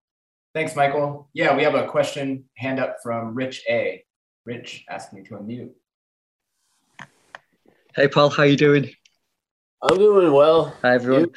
[0.55, 1.29] Thanks, Michael.
[1.33, 4.05] Yeah, we have a question hand up from Rich A.
[4.45, 5.71] Rich asking me to unmute.
[7.95, 8.91] Hey, Paul, how you doing?
[9.83, 10.77] I'm doing well.
[10.83, 11.31] Hi, everyone.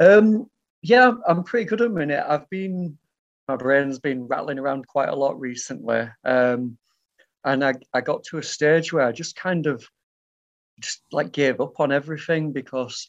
[0.00, 0.50] Um,
[0.82, 2.24] yeah, I'm pretty good at the minute.
[2.26, 2.98] I've been,
[3.46, 6.08] my brain's been rattling around quite a lot recently.
[6.24, 6.78] Um,
[7.44, 9.86] and I, I got to a stage where I just kind of
[10.80, 13.08] just like gave up on everything because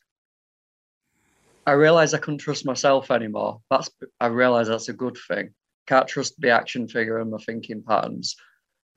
[1.69, 3.61] I realized I couldn't trust myself anymore.
[3.69, 5.51] That's I realized that's a good thing.
[5.85, 8.35] Can't trust the action figure and my thinking patterns.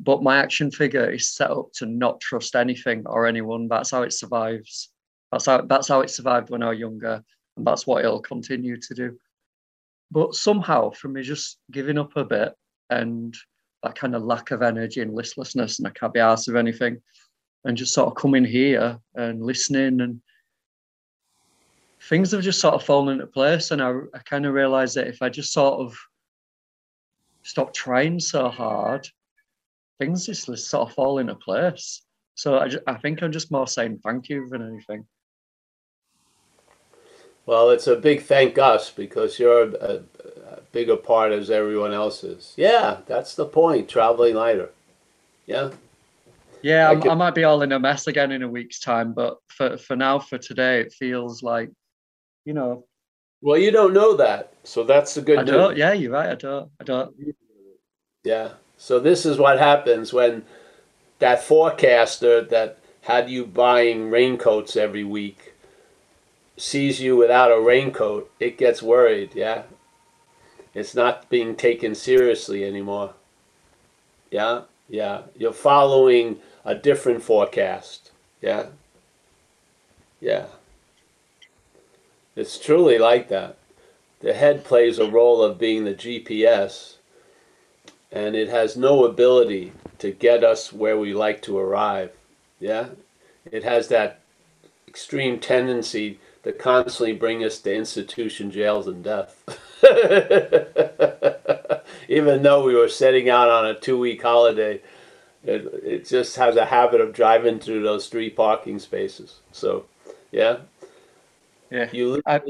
[0.00, 3.68] But my action figure is set up to not trust anything or anyone.
[3.68, 4.88] That's how it survives.
[5.30, 7.22] That's how that's how it survived when I was younger,
[7.58, 9.18] and that's what it'll continue to do.
[10.10, 12.54] But somehow, from me just giving up a bit
[12.88, 13.36] and
[13.82, 17.02] that kind of lack of energy and listlessness, and I can't be asked of anything,
[17.64, 20.22] and just sort of coming here and listening, and
[22.08, 23.70] things have just sort of fallen into place.
[23.70, 25.96] And I, I kind of realized that if I just sort of
[27.42, 29.08] stop trying so hard,
[29.98, 32.02] things just sort of fall into place.
[32.34, 35.06] So I, just, I think I'm just more saying thank you than anything.
[37.44, 41.92] Well, it's a big thank us because you're a, a, a, bigger part as everyone
[41.92, 42.54] else is.
[42.56, 43.88] Yeah, that's the point.
[43.88, 44.70] Traveling lighter.
[45.46, 45.70] Yeah.
[46.62, 49.38] Yeah, I, I, might be all in a mess again in a week's time, but
[49.48, 51.70] for for now, for today, it feels like,
[52.44, 52.84] you know.
[53.40, 55.50] Well, you don't know that, so that's the good I news.
[55.52, 55.76] don't.
[55.76, 56.30] Yeah, you're right.
[56.30, 56.70] I don't.
[56.80, 57.14] I don't.
[58.24, 58.50] Yeah.
[58.76, 60.44] So this is what happens when
[61.18, 65.52] that forecaster that had you buying raincoats every week
[66.56, 69.62] sees you without a raincoat, it gets worried, yeah?
[70.74, 73.14] It's not being taken seriously anymore.
[74.30, 74.62] Yeah?
[74.88, 75.22] Yeah.
[75.36, 78.10] You're following a different forecast.
[78.40, 78.66] Yeah?
[80.20, 80.46] Yeah.
[82.34, 83.56] It's truly like that.
[84.20, 86.94] The head plays a role of being the GPS,
[88.10, 92.12] and it has no ability to get us where we like to arrive.
[92.60, 92.90] Yeah?
[93.50, 94.20] It has that
[94.88, 99.42] extreme tendency to constantly bring us to institution jails and death.
[102.08, 104.80] Even though we were setting out on a two week holiday,
[105.44, 109.40] it, it just has a habit of driving through those three parking spaces.
[109.50, 109.86] So,
[110.30, 110.58] yeah.
[111.72, 111.88] Yeah.
[111.92, 112.40] You lose I,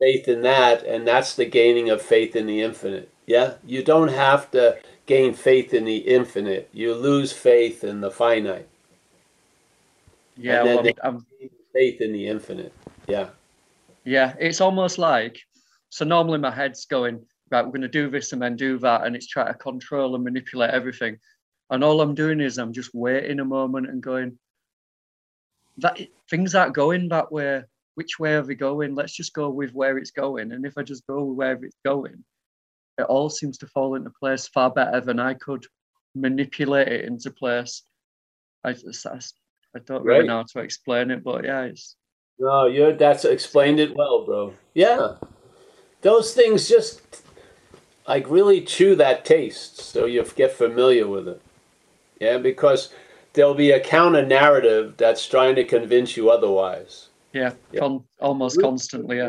[0.00, 3.10] faith in that, and that's the gaining of faith in the infinite.
[3.26, 3.54] Yeah.
[3.66, 8.68] You don't have to gain faith in the infinite, you lose faith in the finite.
[10.36, 10.64] Yeah.
[10.64, 11.24] Well, I'm,
[11.72, 12.72] faith in the infinite.
[13.06, 13.28] Yeah.
[14.04, 15.38] Yeah, it's almost like
[15.90, 19.16] so normally my head's going, right, we're gonna do this and then do that, and
[19.16, 21.18] it's trying to control and manipulate everything.
[21.70, 24.38] And all I'm doing is I'm just waiting a moment and going,
[25.78, 25.98] that
[26.30, 27.62] things aren't going that way.
[27.96, 28.94] Which way are we going?
[28.94, 30.52] Let's just go with where it's going.
[30.52, 32.24] And if I just go with where it's going,
[32.98, 35.66] it all seems to fall into place far better than I could
[36.14, 37.82] manipulate it into place.
[38.64, 39.18] I just, I,
[39.74, 40.26] I don't really right.
[40.26, 41.96] know how to explain it, but yeah, it's
[42.38, 44.54] no, you're that's explained it well, bro.
[44.74, 45.14] Yeah.
[46.02, 47.22] Those things just
[48.06, 51.40] like really chew that taste so you get familiar with it.
[52.20, 52.92] Yeah, because
[53.32, 57.08] there'll be a counter narrative that's trying to convince you otherwise.
[57.36, 57.80] Yeah, yeah.
[57.80, 59.18] Con- almost constantly.
[59.18, 59.28] Yeah.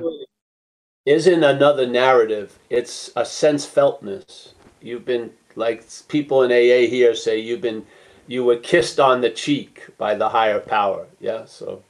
[1.05, 4.53] Isn't another narrative, it's a sense feltness.
[4.81, 7.85] You've been like people in AA here say you've been
[8.27, 11.07] you were kissed on the cheek by the higher power.
[11.19, 11.83] Yeah, so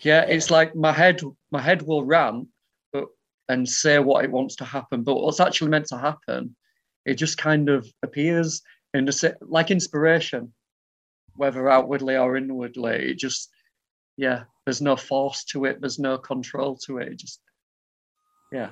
[0.00, 2.46] yeah, it's like my head, my head will run,
[2.92, 3.06] but
[3.50, 6.56] and say what it wants to happen, but what's actually meant to happen,
[7.04, 8.62] it just kind of appears
[8.94, 10.54] in the like inspiration,
[11.34, 13.10] whether outwardly or inwardly.
[13.10, 13.50] It just,
[14.16, 15.80] yeah, there's no force to it.
[15.80, 17.08] There's no control to it.
[17.08, 17.40] it just,
[18.52, 18.70] yeah.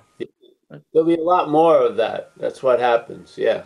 [0.93, 2.33] There'll be a lot more of that.
[2.37, 3.35] That's what happens.
[3.37, 3.65] Yeah.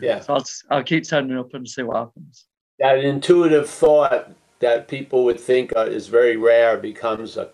[0.00, 0.20] Yeah.
[0.20, 2.46] So I'll, I'll keep turning up and see what happens.
[2.78, 7.48] That intuitive thought that people would think is very rare becomes a,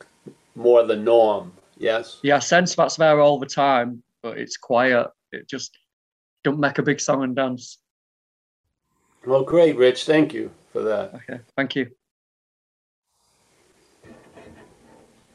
[0.55, 1.53] more the norm.
[1.77, 2.19] Yes.
[2.23, 5.09] Yeah, I sense that's there all the time, but it's quiet.
[5.33, 5.77] It just
[6.43, 7.79] don't make a big song and dance.
[9.27, 10.05] Well, great, Rich.
[10.05, 11.15] Thank you for that.
[11.15, 11.91] Okay, thank you.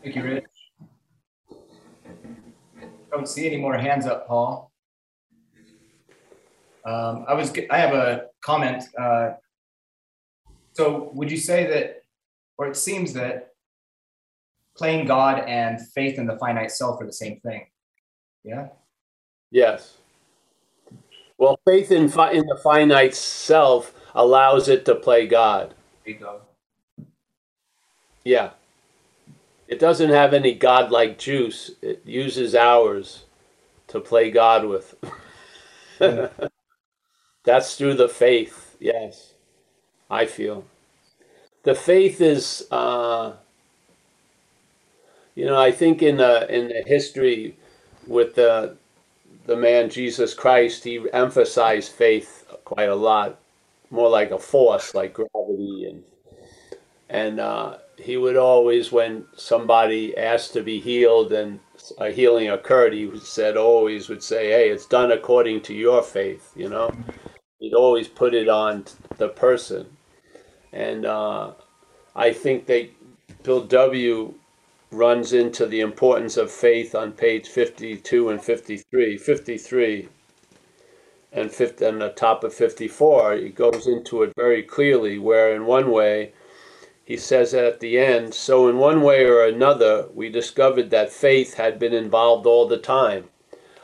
[0.06, 0.45] Thank you, Rich.
[3.10, 4.72] Don't see any more hands up, Paul.
[6.86, 7.51] Um, I was.
[7.72, 8.84] I have a comment.
[9.01, 9.32] Uh,
[10.74, 12.03] so would you say that,
[12.60, 13.53] or it seems that
[14.78, 17.66] playing God and faith in the finite self are the same thing?
[18.43, 18.68] Yeah.
[19.49, 19.97] Yes.
[21.39, 25.74] Well, faith in fi- in the finite self allows it to play God.
[26.06, 26.41] Ego.
[28.24, 28.51] Yeah.
[29.68, 31.72] It doesn't have any godlike juice.
[31.82, 33.26] It uses ours
[33.89, 34.95] to play God with.
[35.99, 36.30] Yeah.
[37.45, 38.78] That's through the faith.
[38.80, 39.34] Yes.
[40.09, 40.66] I feel.
[41.63, 43.34] the faith is, uh,
[45.36, 47.57] you know, I think in the in the history
[48.07, 48.78] with the
[49.45, 53.39] the man Jesus Christ, he emphasized faith quite a lot,
[53.91, 56.03] more like a force, like gravity, and
[57.09, 61.60] and uh, he would always, when somebody asked to be healed and
[61.98, 66.02] a healing occurred, he would said always would say, "Hey, it's done according to your
[66.02, 66.91] faith," you know.
[67.60, 68.86] He'd always put it on
[69.18, 69.98] the person,
[70.72, 71.52] and uh,
[72.16, 72.89] I think that
[73.43, 74.34] Bill W
[74.91, 79.18] runs into the importance of faith on page 52 and 53.
[79.18, 80.10] 53
[81.32, 85.66] and 50, on the top of 54, he goes into it very clearly, where in
[85.66, 86.32] one way,
[87.06, 91.12] he says that at the end, so in one way or another, we discovered that
[91.12, 93.26] faith had been involved all the time.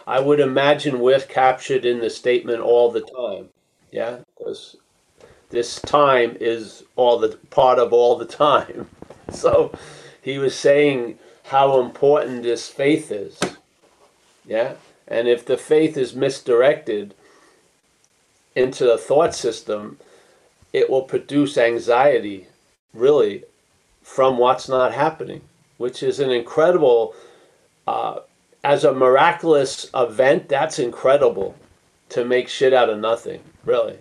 [0.08, 3.50] I would imagine we're captured in the statement all the time.
[3.92, 4.76] Yeah, because
[5.52, 8.90] this time is all the part of all the time.
[9.32, 9.72] So
[10.22, 13.40] he was saying how important this faith is.
[14.46, 14.74] Yeah?
[15.08, 17.16] And if the faith is misdirected
[18.54, 20.00] into the thought system,
[20.74, 22.48] it will produce anxiety,
[22.94, 23.44] really,
[24.02, 25.42] from what's not happening,
[25.78, 27.16] which is an incredible,
[27.88, 28.20] uh,
[28.64, 31.56] as a miraculous event, that's incredible
[32.10, 34.00] to make shit out of nothing, really.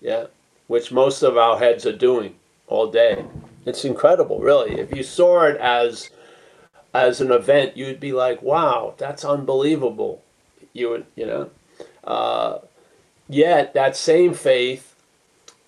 [0.00, 0.26] Yeah?
[0.66, 3.24] Which most of our heads are doing all day.
[3.66, 4.80] It's incredible, really.
[4.80, 6.10] If you saw it as
[6.94, 10.22] as an event, you'd be like, "Wow, that's unbelievable."
[10.72, 11.50] You would, you know.
[12.04, 12.58] Uh,
[13.28, 14.94] yet that same faith,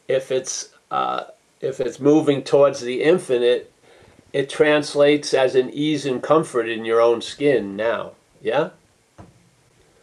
[0.08, 1.24] if it's uh,
[1.64, 3.72] if it's moving towards the infinite,
[4.32, 8.12] it translates as an ease and comfort in your own skin now.
[8.42, 8.70] Yeah.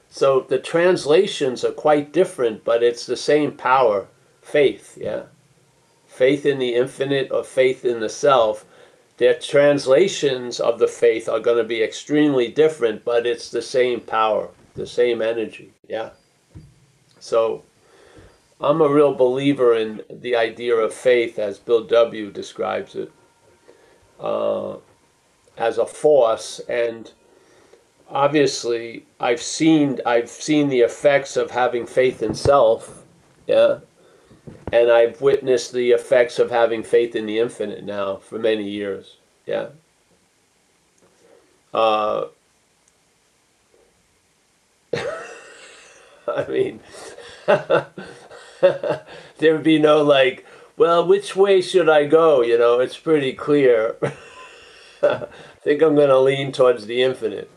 [0.10, 4.08] So the translations are quite different, but it's the same power,
[4.42, 4.98] faith.
[5.00, 5.24] Yeah
[6.12, 8.66] faith in the infinite or faith in the self,
[9.18, 14.00] their translations of the faith are going to be extremely different, but it's the same
[14.02, 15.72] power, the same energy.
[15.88, 16.10] Yeah.
[17.20, 17.64] So
[18.62, 22.32] I'm a real believer in the idea of faith as Bill W.
[22.32, 23.12] describes it
[24.20, 24.76] uh,
[25.58, 26.62] as a force.
[26.70, 27.12] And
[28.10, 33.04] obviously, I've seen I've seen the effects of having faith in self.
[33.48, 33.80] Yeah
[34.72, 39.18] and I've witnessed the effects of having faith in the infinite now for many years.
[39.46, 39.68] Yeah.
[41.74, 42.28] Uh,
[46.28, 46.80] I mean,
[49.40, 50.46] there would be no like,
[50.78, 52.42] well, which way should I go?
[52.42, 53.98] You know, it's pretty clear.
[55.04, 55.26] I
[55.64, 57.50] think I'm going to lean towards the infinite.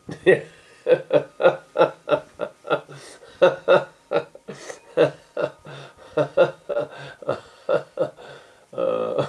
[8.72, 9.26] uh,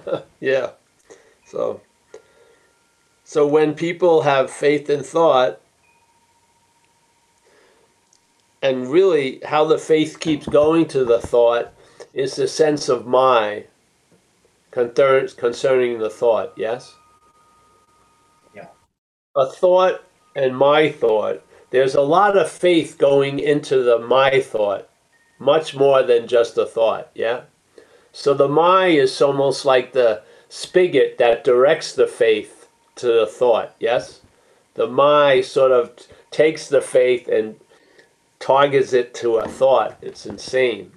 [0.40, 0.70] yeah.
[1.46, 1.80] So,
[3.24, 5.60] so when people have faith in thought,
[8.62, 11.72] and really how the faith keeps going to the thought
[12.12, 13.64] is the sense of my
[14.70, 16.52] concerning the thought.
[16.56, 16.94] Yes.
[18.54, 18.68] Yeah.
[19.36, 20.04] A thought
[20.36, 21.44] and my thought.
[21.70, 24.88] There's a lot of faith going into the my thought
[25.38, 27.42] much more than just a thought, yeah?
[28.12, 33.74] So the my is almost like the spigot that directs the faith to the thought,
[33.78, 34.20] yes?
[34.74, 35.92] The my sort of
[36.30, 37.56] takes the faith and
[38.38, 39.98] targets it to a thought.
[40.02, 40.92] It's insane.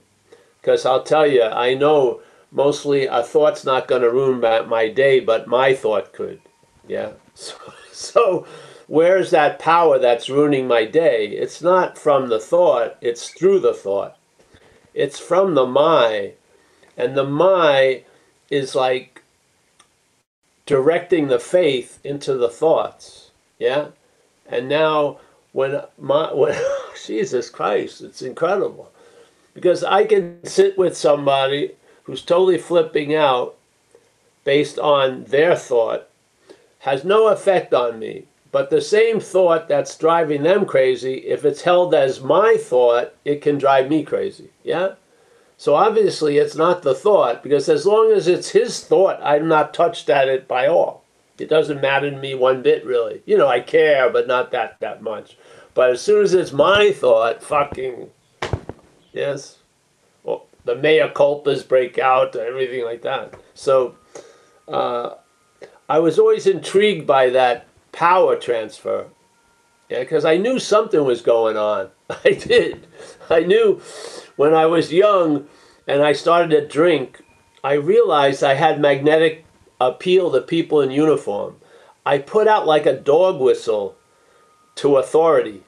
[0.59, 2.21] Because I'll tell you, I know
[2.51, 6.41] mostly a thought's not going to ruin my day, but my thought could.
[6.87, 7.11] Yeah.
[7.33, 7.55] So,
[7.91, 8.47] so
[8.87, 11.27] where's that power that's ruining my day?
[11.27, 14.17] It's not from the thought, it's through the thought.
[14.93, 16.33] It's from the my,
[16.97, 18.03] and the my
[18.49, 19.23] is like
[20.65, 23.31] directing the faith into the thoughts.
[23.57, 23.87] Yeah,
[24.45, 25.19] and now
[25.53, 26.53] when my when
[27.05, 28.91] Jesus Christ, it's incredible
[29.53, 31.71] because I can sit with somebody
[32.03, 33.55] who's totally flipping out
[34.43, 36.07] based on their thought
[36.79, 41.61] has no effect on me but the same thought that's driving them crazy, if it's
[41.61, 44.49] held as my thought, it can drive me crazy.
[44.63, 44.95] Yeah?
[45.57, 49.73] So obviously it's not the thought, because as long as it's his thought, I'm not
[49.73, 51.03] touched at it by all.
[51.37, 53.21] It doesn't matter to me one bit, really.
[53.25, 55.37] You know, I care, but not that that much.
[55.73, 58.09] But as soon as it's my thought, fucking,
[59.13, 59.57] yes,
[60.23, 63.35] well, the mea culpas break out, everything like that.
[63.53, 63.95] So
[64.67, 65.15] uh,
[65.87, 69.07] I was always intrigued by that power transfer.
[69.89, 71.89] Yeah, because I knew something was going on.
[72.25, 72.87] I did.
[73.29, 73.81] I knew
[74.35, 75.47] when I was young
[75.87, 77.21] and I started to drink,
[77.63, 79.45] I realized I had magnetic
[79.79, 81.57] appeal to people in uniform.
[82.05, 83.95] I put out like a dog whistle
[84.81, 85.63] to authority.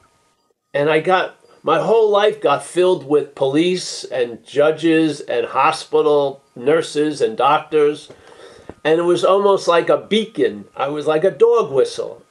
[0.74, 7.22] And I got my whole life got filled with police and judges and hospital nurses
[7.22, 8.09] and doctors.
[8.84, 10.66] And it was almost like a beacon.
[10.76, 12.24] I was like a dog whistle.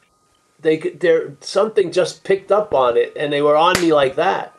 [0.60, 4.52] They there something just picked up on it and they were on me like that.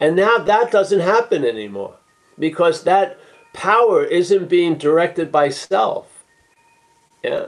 [0.00, 1.96] And now that doesn't happen anymore
[2.38, 3.18] because that
[3.52, 6.24] power isn't being directed by self.
[7.24, 7.46] Yeah.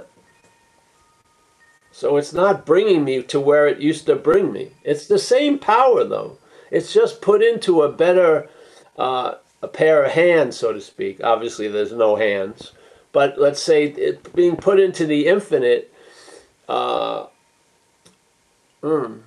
[2.00, 4.70] So it's not bringing me to where it used to bring me.
[4.84, 6.38] It's the same power, though.
[6.70, 8.48] It's just put into a better,
[8.96, 11.22] uh, a pair of hands, so to speak.
[11.22, 12.72] Obviously, there's no hands,
[13.12, 15.92] but let's say it being put into the infinite.
[16.66, 17.26] Uh,
[18.82, 19.20] mm,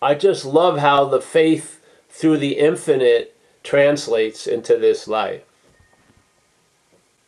[0.00, 5.42] I just love how the faith through the infinite translates into this life.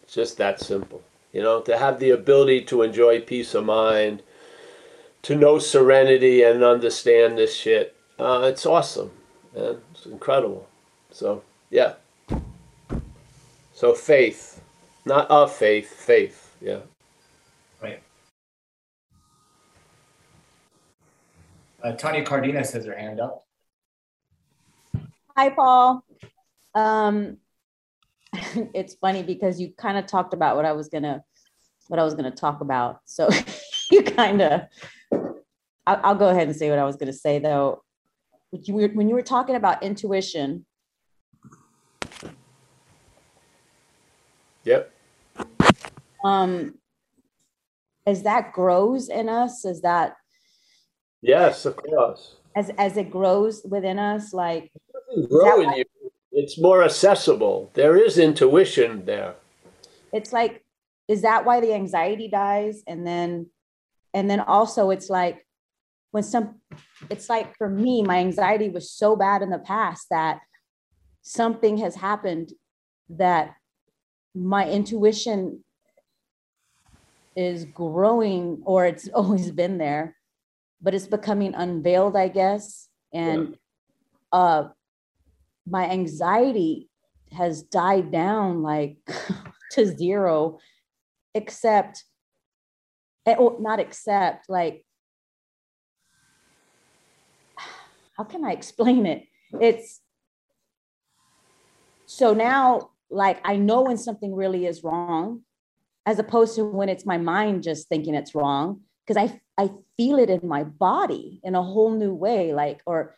[0.04, 1.02] It's just that simple.
[1.34, 4.22] You know, to have the ability to enjoy peace of mind,
[5.22, 7.96] to know serenity and understand this shit.
[8.18, 9.10] Uh, it's awesome,
[9.54, 9.78] man.
[9.92, 10.68] It's incredible.
[11.10, 11.94] So, yeah.
[13.72, 14.60] So, faith,
[15.04, 16.80] not of faith, faith, yeah.
[17.82, 18.02] Right.
[21.82, 23.44] Uh, Tanya Cardenas has her hand up.
[25.36, 26.04] Hi, Paul.
[26.74, 27.38] Um,
[28.74, 31.24] it's funny because you kind of talked about what I was gonna
[31.88, 33.00] what I was gonna talk about.
[33.06, 33.28] So
[33.92, 34.62] you kind of
[35.86, 37.82] I'll, I'll, go ahead and say what I was gonna say though.
[38.50, 40.66] When you were, when you were talking about intuition.
[44.64, 44.92] Yep.
[46.24, 46.74] Um,
[48.06, 50.16] as that grows in us, as that.
[51.22, 52.36] Yes, of course.
[52.54, 54.70] As as it grows within us, like.
[55.28, 55.84] Grow in you
[56.32, 57.70] it's more accessible.
[57.74, 59.34] There is intuition there.
[60.12, 60.64] It's like,
[61.08, 62.82] is that why the anxiety dies?
[62.86, 63.46] And then,
[64.14, 65.46] and then also it's like
[66.10, 66.60] when some,
[67.08, 70.40] it's like for me, my anxiety was so bad in the past that
[71.22, 72.52] something has happened
[73.10, 73.54] that
[74.34, 75.64] my intuition
[77.36, 80.16] is growing or it's always been there
[80.82, 83.50] but it's becoming unveiled i guess and
[84.32, 84.38] yeah.
[84.38, 84.68] uh
[85.68, 86.88] my anxiety
[87.32, 88.96] has died down like
[89.72, 90.58] to zero
[91.34, 92.04] except
[93.30, 94.84] eh, oh, not accept like
[98.16, 99.24] how can i explain it
[99.60, 100.00] it's
[102.06, 105.42] so now like i know when something really is wrong
[106.06, 110.18] as opposed to when it's my mind just thinking it's wrong because i i feel
[110.18, 113.16] it in my body in a whole new way like or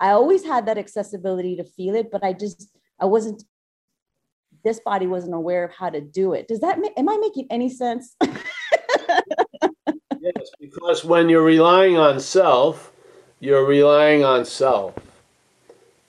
[0.00, 3.42] I always had that accessibility to feel it, but I just, I wasn't,
[4.64, 6.48] this body wasn't aware of how to do it.
[6.48, 8.16] Does that, am I making any sense?
[10.24, 12.92] yes, because when you're relying on self,
[13.40, 14.94] you're relying on self.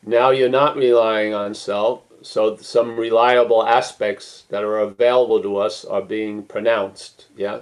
[0.05, 5.83] Now you're not relying on self, so some reliable aspects that are available to us
[5.85, 7.27] are being pronounced.
[7.35, 7.61] Yes.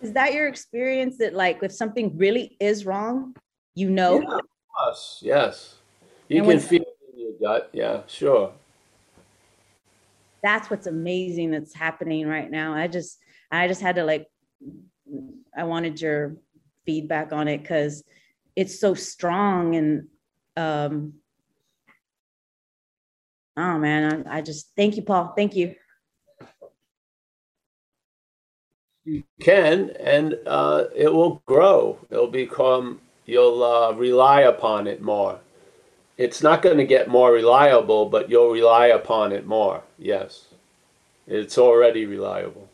[0.00, 3.36] Is that your experience that, like, if something really is wrong,
[3.74, 4.20] you know?
[4.20, 4.38] Yeah
[4.72, 5.76] course, yes.
[6.28, 7.70] You and can feel it in your gut.
[7.72, 8.52] Yeah, sure.
[10.42, 12.74] That's what's amazing that's happening right now.
[12.74, 13.18] I just,
[13.50, 14.28] I just had to like,
[15.56, 16.36] I wanted your
[16.86, 18.02] feedback on it because
[18.56, 20.08] it's so strong and,
[20.56, 21.14] um,
[23.56, 25.32] oh man, I, I just thank you, Paul.
[25.36, 25.74] Thank you.
[29.04, 31.98] You can, and uh, it will grow.
[32.08, 35.40] It'll become you'll uh, rely upon it more.
[36.18, 39.82] It's not going to get more reliable, but you'll rely upon it more.
[39.98, 40.46] Yes.
[41.26, 42.68] It's already reliable.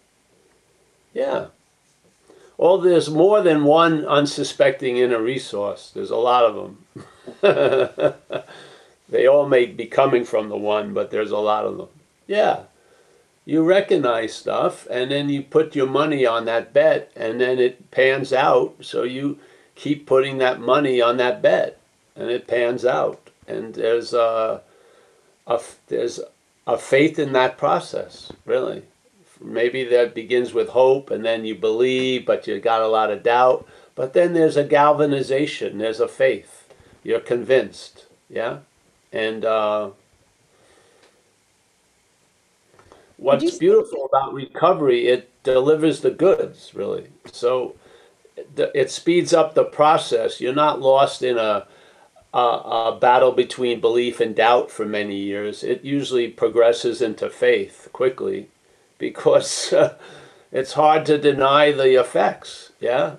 [1.15, 1.47] Yeah.
[2.59, 5.93] Well, there's more than one unsuspecting inner resource.
[5.95, 8.15] There's a lot of them.
[9.09, 11.89] they all may be coming from the one, but there's a lot of them.
[12.27, 12.63] Yeah.
[13.45, 17.93] You recognize stuff, and then you put your money on that bet, and then it
[17.93, 18.75] pans out.
[18.81, 19.39] So you
[19.77, 21.79] keep putting that money on that bet,
[22.17, 23.31] and it pans out.
[23.47, 24.61] And there's uh,
[25.47, 26.19] a, a there's
[26.67, 28.83] a faith in that process, really.
[29.41, 33.23] Maybe that begins with hope, and then you believe, but you got a lot of
[33.23, 33.67] doubt.
[33.95, 35.79] But then there's a galvanization.
[35.79, 36.73] There's a faith.
[37.03, 38.59] You're convinced, yeah.
[39.13, 39.91] And uh,
[43.17, 47.09] what's beautiful about recovery, it delivers the goods, really.
[47.33, 47.75] So
[48.57, 50.41] it speeds up the process.
[50.41, 51.67] You're not lost in a,
[52.33, 55.65] a, a, battle between belief and doubt for many years.
[55.65, 58.49] It usually progresses into faith quickly,
[58.99, 59.97] because uh,
[60.53, 62.73] it's hard to deny the effects.
[62.81, 63.17] Yeah.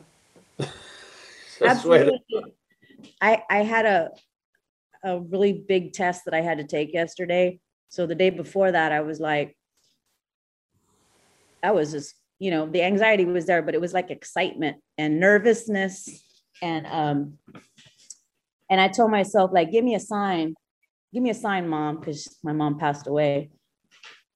[1.62, 2.22] Absolutely.
[3.22, 4.12] I, I had a,
[5.04, 7.60] a really big test that I had to take yesterday.
[7.90, 9.58] So the day before that, I was like,
[11.64, 15.20] I was just, you know, the anxiety was there, but it was like excitement and
[15.20, 16.24] nervousness.
[16.62, 17.38] And um,
[18.70, 20.54] and I told myself, like, give me a sign,
[21.14, 23.50] give me a sign, mom, because my mom passed away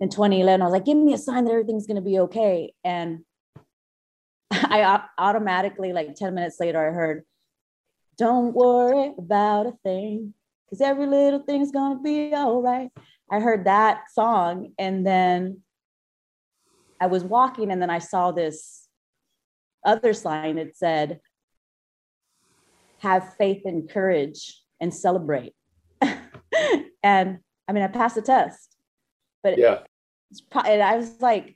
[0.03, 0.61] in 2011.
[0.61, 2.73] I was like, give me a sign that everything's gonna be okay.
[2.83, 3.23] And
[4.51, 7.23] I automatically, like 10 minutes later, I heard,
[8.17, 10.33] don't worry about a thing,
[10.65, 12.91] because every little thing's gonna be all right.
[13.31, 15.61] I heard that song and then
[16.99, 18.87] I was walking and then I saw this
[19.85, 21.21] other sign that said,
[22.99, 25.53] have faith and courage and celebrate.
[26.01, 28.75] and I mean, I passed the test,
[29.41, 29.79] but yeah,
[30.65, 31.55] and I was like,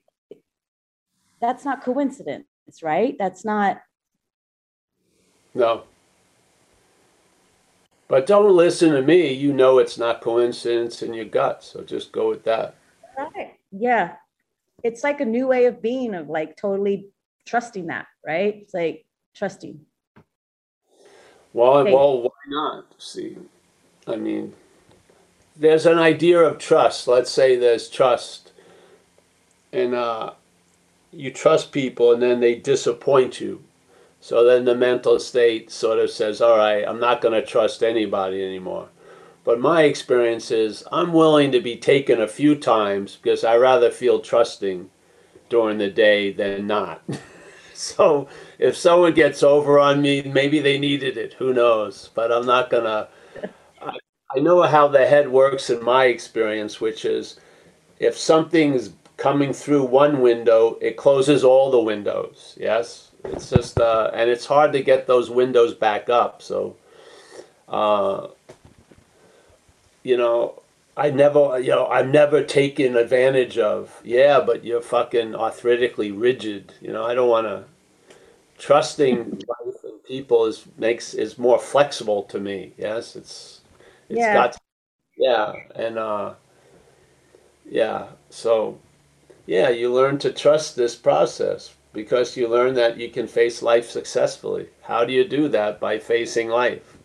[1.41, 2.45] that's not coincidence,
[2.81, 3.15] right?
[3.17, 3.81] That's not.
[5.53, 5.83] No.
[8.07, 9.33] But don't listen to me.
[9.33, 11.63] You know it's not coincidence in your gut.
[11.63, 12.75] So just go with that.
[13.17, 13.55] Right.
[13.71, 14.15] Yeah.
[14.83, 17.09] It's like a new way of being, of like totally
[17.45, 18.55] trusting that, right?
[18.61, 19.05] It's like
[19.35, 19.79] trusting.
[21.53, 21.93] Well, okay.
[21.93, 22.85] well, why not?
[22.97, 23.37] See,
[24.05, 24.53] I mean,
[25.55, 27.07] there's an idea of trust.
[27.07, 28.46] Let's say there's trust,
[29.71, 30.31] and uh,
[31.11, 33.63] you trust people, and then they disappoint you.
[34.19, 37.83] So then the mental state sort of says, all right, I'm not going to trust
[37.83, 38.89] anybody anymore.
[39.43, 43.89] But my experience is I'm willing to be taken a few times because I rather
[43.89, 44.89] feel trusting
[45.49, 47.01] during the day than not.
[47.73, 48.27] so
[48.59, 51.33] if someone gets over on me, maybe they needed it.
[51.35, 52.09] Who knows?
[52.13, 53.07] But I'm not going to.
[54.35, 57.39] I know how the head works in my experience, which is
[57.99, 62.55] if something's coming through one window, it closes all the windows.
[62.59, 63.11] Yes?
[63.25, 66.41] It's just, uh, and it's hard to get those windows back up.
[66.41, 66.77] So,
[67.67, 68.27] uh,
[70.03, 70.61] you know,
[70.95, 74.01] I never, you know, I've never taken advantage of.
[74.03, 76.73] Yeah, but you're fucking arthritically rigid.
[76.81, 77.65] You know, I don't want to.
[78.57, 82.73] Trusting life and people is makes is more flexible to me.
[82.75, 83.61] Yes, it's
[84.09, 84.33] it's yeah.
[84.33, 84.57] got,
[85.15, 86.33] yeah, and uh,
[87.69, 88.07] yeah.
[88.31, 88.79] So,
[89.47, 93.89] yeah, you learn to trust this process because you learn that you can face life
[93.89, 94.67] successfully.
[94.81, 95.79] How do you do that?
[95.79, 96.97] By facing life.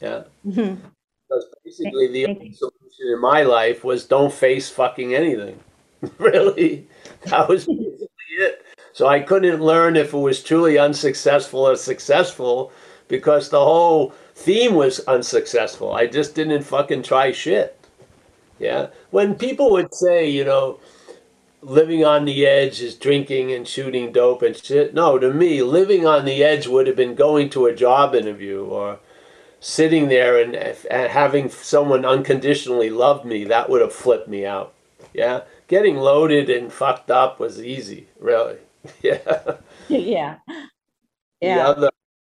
[0.00, 0.24] Yeah.
[0.46, 0.86] Mm-hmm.
[1.28, 5.58] Because basically the only solution in my life was don't face fucking anything.
[6.18, 6.86] really.
[7.24, 8.08] That was basically
[8.38, 8.64] it.
[8.92, 12.70] So I couldn't learn if it was truly unsuccessful or successful
[13.08, 15.92] because the whole theme was unsuccessful.
[15.94, 17.78] I just didn't fucking try shit.
[18.58, 18.88] Yeah.
[19.10, 20.78] When people would say, you know,
[21.62, 24.92] living on the edge is drinking and shooting dope and shit.
[24.92, 28.64] No, to me, living on the edge would have been going to a job interview
[28.64, 28.98] or
[29.60, 33.44] sitting there and, and having someone unconditionally love me.
[33.44, 34.74] That would have flipped me out.
[35.14, 35.42] Yeah.
[35.68, 38.58] Getting loaded and fucked up was easy, really.
[39.02, 39.56] yeah.
[39.88, 40.36] Yeah.
[41.40, 41.56] Yeah.
[41.56, 41.90] The, other,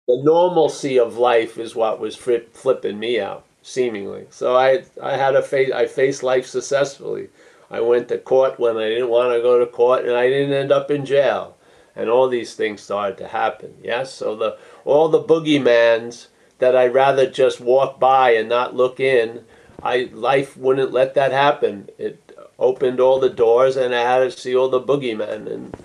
[0.09, 4.27] the normalcy of life is what was flipping me out, seemingly.
[4.31, 7.29] So I, I had a face, I faced life successfully
[7.71, 10.55] I went to court when I didn't want to go to court, and I didn't
[10.55, 11.57] end up in jail.
[11.95, 13.75] And all these things started to happen.
[13.83, 19.01] Yes, so the all the boogeymans that I'd rather just walk by and not look
[19.01, 19.45] in,
[19.83, 21.89] I life wouldn't let that happen.
[21.99, 25.77] It opened all the doors, and I had to see all the boogeymen and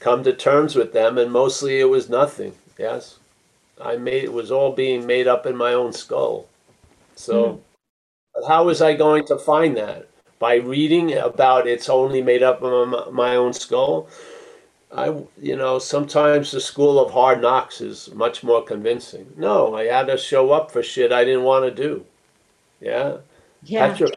[0.00, 1.18] come to terms with them.
[1.18, 2.54] And mostly it was nothing.
[2.78, 3.18] Yes,
[3.82, 6.46] I made it was all being made up in my own skull.
[7.14, 7.60] So,
[8.36, 8.48] mm.
[8.48, 10.08] how was I going to find that?
[10.38, 14.08] By reading about it's only made up of my own skull.
[14.94, 15.08] I,
[15.40, 19.32] you know, sometimes the school of hard knocks is much more convincing.
[19.36, 22.06] No, I had to show up for shit I didn't want to do.
[22.80, 23.18] Yeah.
[23.64, 23.88] Yeah.
[23.92, 24.14] Petri-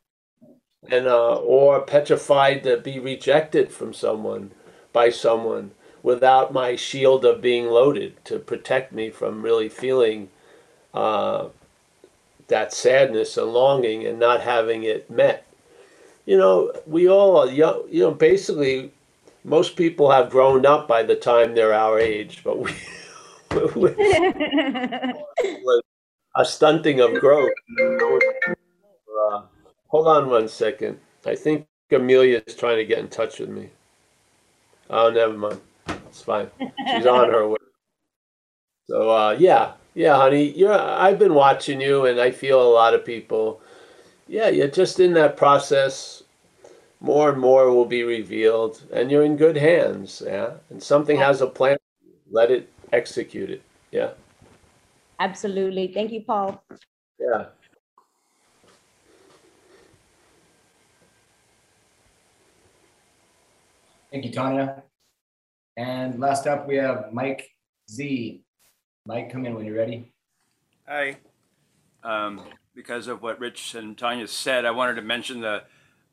[0.89, 4.51] and uh, or petrified to be rejected from someone
[4.93, 5.71] by someone
[6.03, 10.29] without my shield of being loaded to protect me from really feeling
[10.93, 11.47] uh,
[12.47, 15.45] that sadness and longing and not having it met
[16.29, 18.91] you know, we all are young, you know, basically
[19.43, 22.71] most people have grown up by the time they're our age, but we,
[26.35, 27.49] a stunting of growth.
[27.81, 29.41] Uh,
[29.87, 30.99] hold on one second.
[31.25, 33.71] I think Amelia is trying to get in touch with me.
[34.91, 35.59] Oh, never mind.
[35.87, 36.51] It's fine.
[36.91, 37.57] She's on her way.
[38.87, 40.79] So uh, yeah, yeah, honey, you're.
[40.79, 43.61] I've been watching you, and I feel a lot of people.
[44.27, 46.18] Yeah, you're just in that process
[46.99, 50.21] more and more will be revealed, and you're in good hands.
[50.25, 51.77] Yeah, and something has a plan.
[52.31, 53.61] Let it execute it.
[53.91, 54.11] Yeah.
[55.19, 55.91] Absolutely.
[55.93, 56.63] Thank you, Paul.
[57.19, 57.45] Yeah.
[64.11, 64.83] Thank you, Tanya.
[65.77, 67.49] And last up, we have Mike
[67.89, 68.43] Z.
[69.05, 70.11] Mike, come in when you're ready.
[70.87, 71.17] Hi.
[72.03, 72.41] Um,
[72.73, 75.63] because of what Rich and Tanya said, I wanted to mention the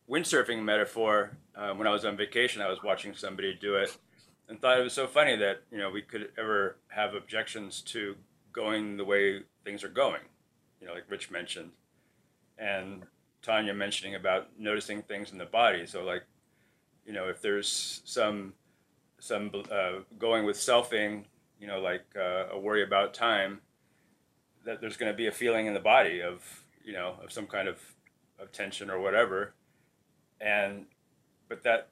[0.08, 1.36] windsurfing metaphor.
[1.54, 3.96] Uh, when I was on vacation, I was watching somebody do it
[4.48, 8.16] and thought it was so funny that you know we could ever have objections to
[8.52, 10.22] going the way things are going.
[10.80, 11.70] You know, like Rich mentioned,
[12.58, 13.04] and
[13.42, 15.86] Tanya mentioning about noticing things in the body.
[15.86, 16.24] So like,
[17.04, 18.54] you know, if there's some
[19.18, 21.24] some uh, going with selfing,
[21.60, 23.60] you know, like uh, a worry about time,
[24.64, 27.46] that there's going to be a feeling in the body of you know of some
[27.46, 27.80] kind of,
[28.38, 29.54] of tension or whatever,
[30.40, 30.86] and
[31.48, 31.88] but that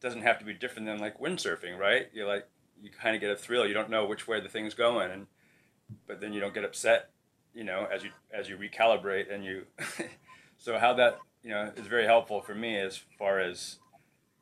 [0.00, 2.08] doesn't have to be different than like windsurfing, right?
[2.12, 2.46] You like
[2.82, 3.66] you kind of get a thrill.
[3.66, 5.26] You don't know which way the thing's going, and
[6.06, 7.10] but then you don't get upset,
[7.54, 9.64] you know, as you as you recalibrate and you.
[10.58, 13.78] so how that you know is very helpful for me as far as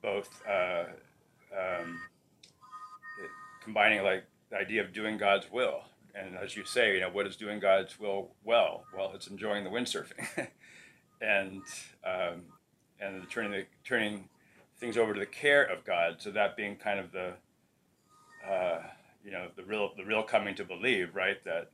[0.02, 0.84] both uh,
[1.56, 2.00] um,
[3.22, 3.30] it,
[3.62, 5.82] combining like the idea of doing God's will,
[6.14, 8.84] and as you say, you know, what is doing God's will well?
[8.96, 10.48] Well, it's enjoying the windsurfing,
[11.20, 11.62] and
[12.04, 12.42] um,
[13.02, 14.28] and turning the turning
[14.78, 16.16] things over to the care of God.
[16.18, 17.34] So that being kind of the
[18.48, 18.82] uh,
[19.24, 21.42] you know the real the real coming to believe, right?
[21.44, 21.70] That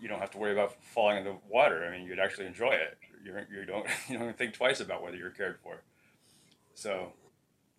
[0.00, 1.84] you don't have to worry about falling in the water.
[1.84, 2.98] I mean, you'd actually enjoy it.
[3.24, 5.82] You're, you don't you don't think twice about whether you're cared for.
[6.74, 7.12] So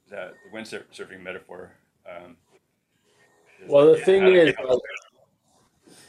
[0.10, 1.72] that the windsurfing metaphor.
[2.10, 2.38] Um,
[3.68, 4.78] well, the thing is, uh,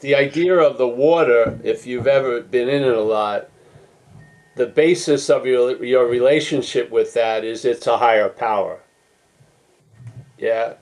[0.01, 3.49] the idea of the water, if you've ever been in it a lot,
[4.55, 8.81] the basis of your your relationship with that is it's a higher power.
[10.37, 10.75] Yeah,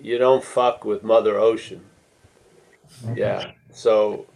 [0.00, 1.84] you don't fuck with Mother Ocean.
[3.14, 3.52] Yeah.
[3.72, 4.26] So,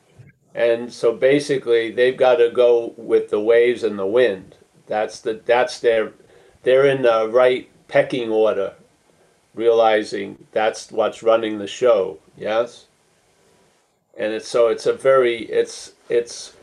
[0.55, 4.57] and so basically, they've got to go with the waves and the wind.
[4.87, 6.13] That's the that's their
[6.63, 8.75] they're in the right pecking order,
[9.55, 12.19] realizing that's what's running the show.
[12.37, 12.87] Yes.
[14.17, 16.55] And it's so it's a very it's it's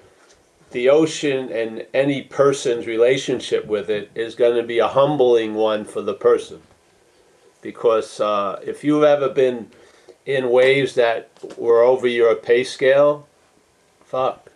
[0.75, 5.85] the ocean and any person's relationship with it is going to be a humbling one
[5.85, 6.61] for the person
[7.61, 9.71] because uh, if you've ever been
[10.25, 13.25] in waves that were over your pay scale,
[14.03, 14.51] fuck.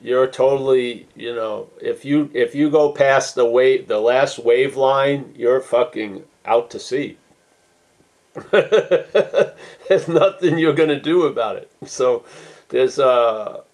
[0.00, 4.76] You're totally, you know, if you if you go past the wave, the last wave
[4.76, 7.16] line, you're fucking out to sea.
[8.52, 11.68] there's nothing you're to do about it.
[11.84, 12.24] So
[12.68, 13.64] there's a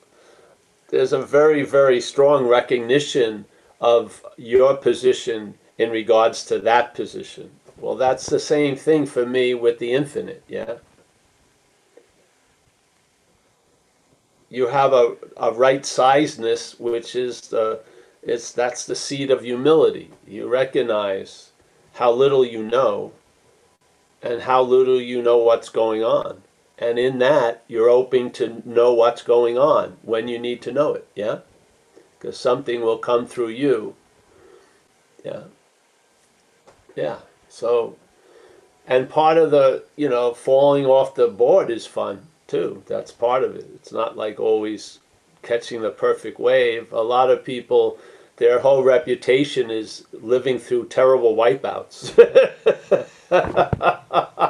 [0.90, 3.44] there's a very very strong recognition
[3.80, 9.54] of your position in regards to that position well, that's the same thing for me
[9.54, 10.74] with the infinite, yeah?
[14.50, 17.80] You have a, a right sizedness, which is the
[18.22, 20.10] it's that's the seed of humility.
[20.26, 21.52] You recognize
[21.94, 23.12] how little you know
[24.22, 26.42] and how little you know what's going on.
[26.80, 30.94] And in that, you're hoping to know what's going on when you need to know
[30.94, 31.40] it, yeah?
[32.18, 33.94] Because something will come through you.
[35.22, 35.44] Yeah.
[36.96, 37.18] Yeah.
[37.50, 37.96] So,
[38.86, 42.82] and part of the, you know, falling off the board is fun too.
[42.86, 43.68] That's part of it.
[43.74, 45.00] It's not like always
[45.42, 46.92] catching the perfect wave.
[46.92, 47.98] A lot of people,
[48.36, 52.16] their whole reputation is living through terrible wipeouts.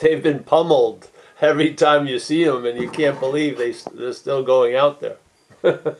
[0.00, 1.08] They've been pummeled
[1.40, 5.16] every time you see them, and you can't believe they, they're still going out there.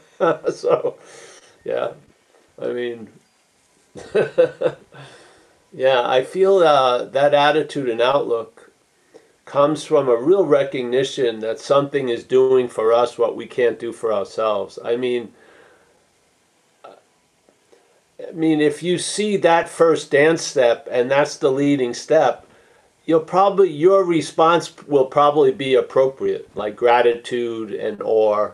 [0.53, 0.97] so,
[1.65, 1.93] yeah,
[2.61, 3.09] I mean,
[5.73, 8.71] yeah, I feel uh, that attitude and outlook
[9.45, 13.93] comes from a real recognition that something is doing for us what we can't do
[13.93, 14.79] for ourselves.
[14.85, 15.33] I mean,
[16.85, 22.48] I mean, if you see that first dance step and that's the leading step,
[23.09, 28.51] you'll probably your response will probably be appropriate, like gratitude and awe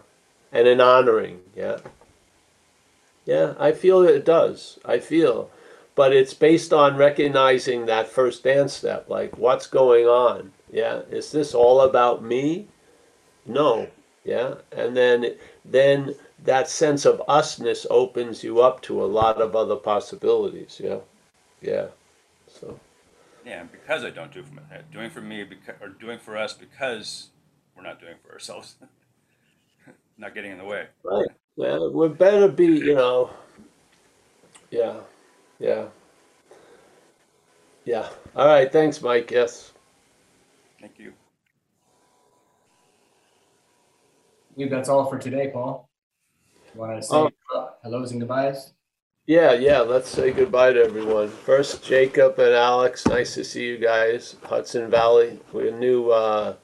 [0.50, 1.40] and an honoring.
[1.54, 1.80] Yeah.
[3.26, 4.78] Yeah, I feel it does.
[4.84, 5.50] I feel
[5.94, 11.30] but it's based on recognizing that first dance step like what's going on yeah is
[11.30, 12.66] this all about me
[13.46, 13.88] no
[14.24, 15.34] yeah and then
[15.64, 20.98] then that sense of usness opens you up to a lot of other possibilities yeah
[21.60, 21.86] yeah
[23.44, 26.52] yeah because i don't do for me doing for me because, or doing for us
[26.54, 27.28] because
[27.76, 28.76] we're not doing for ourselves
[30.18, 33.30] not getting in the way right yeah we better be you know
[34.70, 35.00] Yeah,
[35.60, 35.86] yeah,
[37.84, 38.08] yeah.
[38.34, 39.30] All right, thanks, Mike.
[39.30, 39.72] Yes.
[40.80, 41.12] Thank you.
[44.50, 45.88] I believe that's all for today, Paul.
[46.74, 47.70] You want to say Oh.
[47.84, 48.72] hellos and goodbyes?
[49.26, 49.80] Yeah, yeah.
[49.80, 51.28] Let's say goodbye to everyone.
[51.28, 53.06] First, Jacob and Alex.
[53.06, 54.36] Nice to see you guys.
[54.44, 55.40] Hudson Valley.
[55.50, 56.56] We a new uh,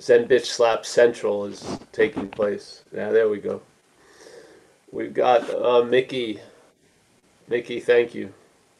[0.00, 2.82] Zen Bitch Slap Central is taking place.
[2.92, 3.62] Yeah, there we go.
[4.90, 6.40] We've got uh, Mickey.
[7.46, 8.34] Mickey, thank you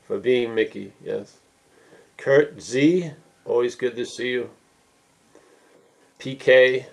[0.08, 0.92] for being Mickey.
[1.00, 1.36] Yes.
[2.16, 3.12] Kurt Z.
[3.44, 4.50] Always good to see you.
[6.18, 6.86] PK,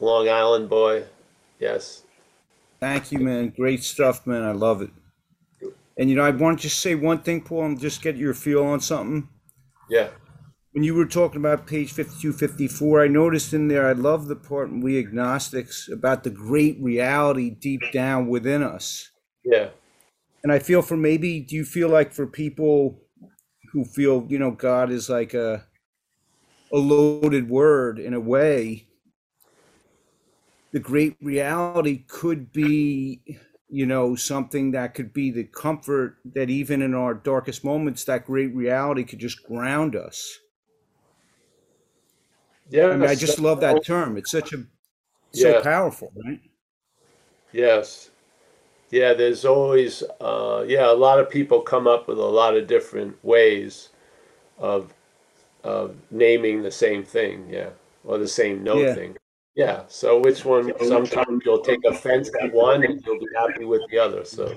[0.00, 1.04] Long Island boy.
[1.58, 2.04] Yes.
[2.80, 3.50] Thank you, man.
[3.50, 4.42] Great stuff, man.
[4.42, 4.90] I love it.
[5.96, 8.34] And you know, I want to just say one thing, Paul, and just get your
[8.34, 9.28] feel on something.
[9.88, 10.08] Yeah.
[10.72, 14.34] When you were talking about page 52, 54, I noticed in there, I love the
[14.34, 19.10] part in We Agnostics about the great reality deep down within us.
[19.44, 19.68] Yeah.
[20.42, 23.00] And I feel for maybe, do you feel like for people
[23.72, 25.64] who feel, you know, God is like a,
[26.72, 28.88] a loaded word in a way,
[30.72, 33.22] the great reality could be
[33.74, 38.24] you know something that could be the comfort that even in our darkest moments that
[38.26, 40.38] great reality could just ground us
[42.70, 42.86] Yeah.
[42.90, 44.64] i mean i just love that term it's such a
[45.32, 45.62] so Yeah.
[45.62, 46.40] powerful right
[47.52, 48.10] Yes.
[48.90, 52.66] Yeah, there's always, uh, yeah, a lot of people come up with a lot of
[52.68, 53.90] different ways
[54.58, 54.94] of,
[55.64, 57.70] of naming the same thing, yeah,
[58.04, 58.94] or the same no Yeah.
[58.94, 59.16] thing.
[59.56, 63.82] Yeah, so which one, sometimes you'll take offense at one and you'll be happy with
[63.88, 64.52] the other, so,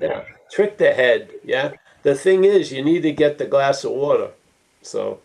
[0.00, 0.24] yeah.
[0.50, 1.72] Trick the head, yeah.
[2.02, 4.30] The thing is, you need to get the glass of water,
[4.82, 5.20] so.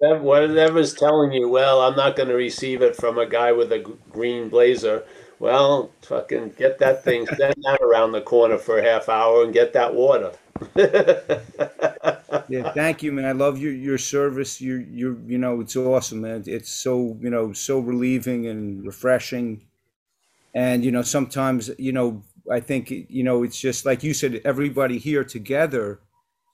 [0.00, 3.78] Whatever's telling you, well, I'm not gonna receive it from a guy with a
[4.12, 5.04] green blazer,
[5.38, 9.54] well, fucking get that thing, send that around the corner for a half hour and
[9.54, 10.32] get that water.
[12.48, 13.24] yeah thank you man.
[13.24, 14.60] I love your your service.
[14.60, 16.44] You you you know it's awesome man.
[16.46, 19.62] It's so you know so relieving and refreshing.
[20.54, 24.40] And you know sometimes you know i think you know it's just like you said
[24.44, 26.00] everybody here together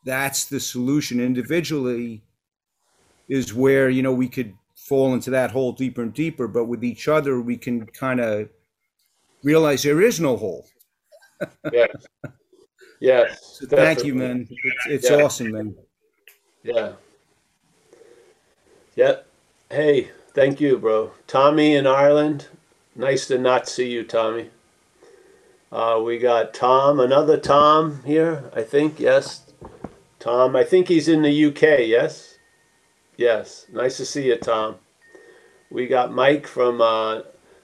[0.04, 1.20] that's the solution.
[1.20, 2.22] Individually
[3.28, 6.82] is where you know we could fall into that hole deeper and deeper but with
[6.82, 8.48] each other we can kind of
[9.42, 10.66] realize there is no hole.
[11.72, 12.06] Yes.
[13.00, 13.58] Yes.
[13.60, 15.16] so thank you man it's, it's Yeah.
[15.24, 15.74] awesome man
[16.62, 16.92] Yeah.
[18.96, 19.26] Yep.
[19.70, 21.12] Hey, thank you, bro.
[21.26, 22.48] Tommy in Ireland.
[22.94, 24.50] Nice to not see you, Tommy.
[25.72, 28.98] Uh, we got Tom, another Tom here, I think.
[29.00, 29.52] Yes.
[30.18, 31.86] Tom, I think he's in the UK.
[31.86, 32.36] Yes.
[33.16, 33.66] Yes.
[33.72, 34.76] Nice to see you, Tom.
[35.70, 37.20] We got Mike from uh,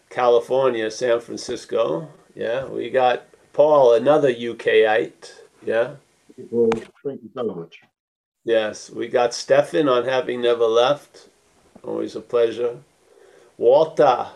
[0.08, 2.08] California, San Francisco.
[2.34, 2.64] Yeah.
[2.66, 3.26] We got
[3.56, 5.32] Paul, another UKite.
[5.64, 5.94] Yeah.
[6.50, 6.68] Well,
[7.02, 7.80] thank you so much.
[8.44, 11.30] Yes, we got Stefan on having never left.
[11.82, 12.76] Always a pleasure.
[13.56, 14.26] Walter,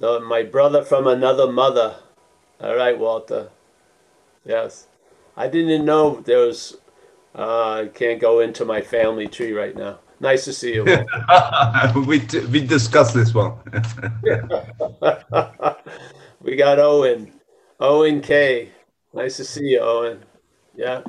[0.00, 1.96] the, my brother from another mother.
[2.58, 3.50] All right, Walter.
[4.46, 4.86] Yes,
[5.36, 6.78] I didn't know there was.
[7.34, 9.98] Uh, I can't go into my family tree right now.
[10.20, 10.84] Nice to see you.
[12.06, 13.52] We t- we discussed this one.
[16.46, 17.32] we got Owen,
[17.80, 18.70] Owen K.
[19.12, 20.24] Nice to see you, Owen.
[20.76, 21.02] Yeah.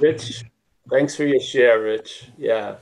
[0.00, 0.44] Rich,
[0.90, 2.30] thanks for your share, Rich.
[2.36, 2.76] Yeah.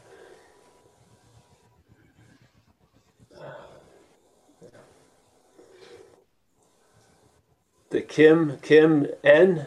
[7.91, 9.67] The Kim, Kim N.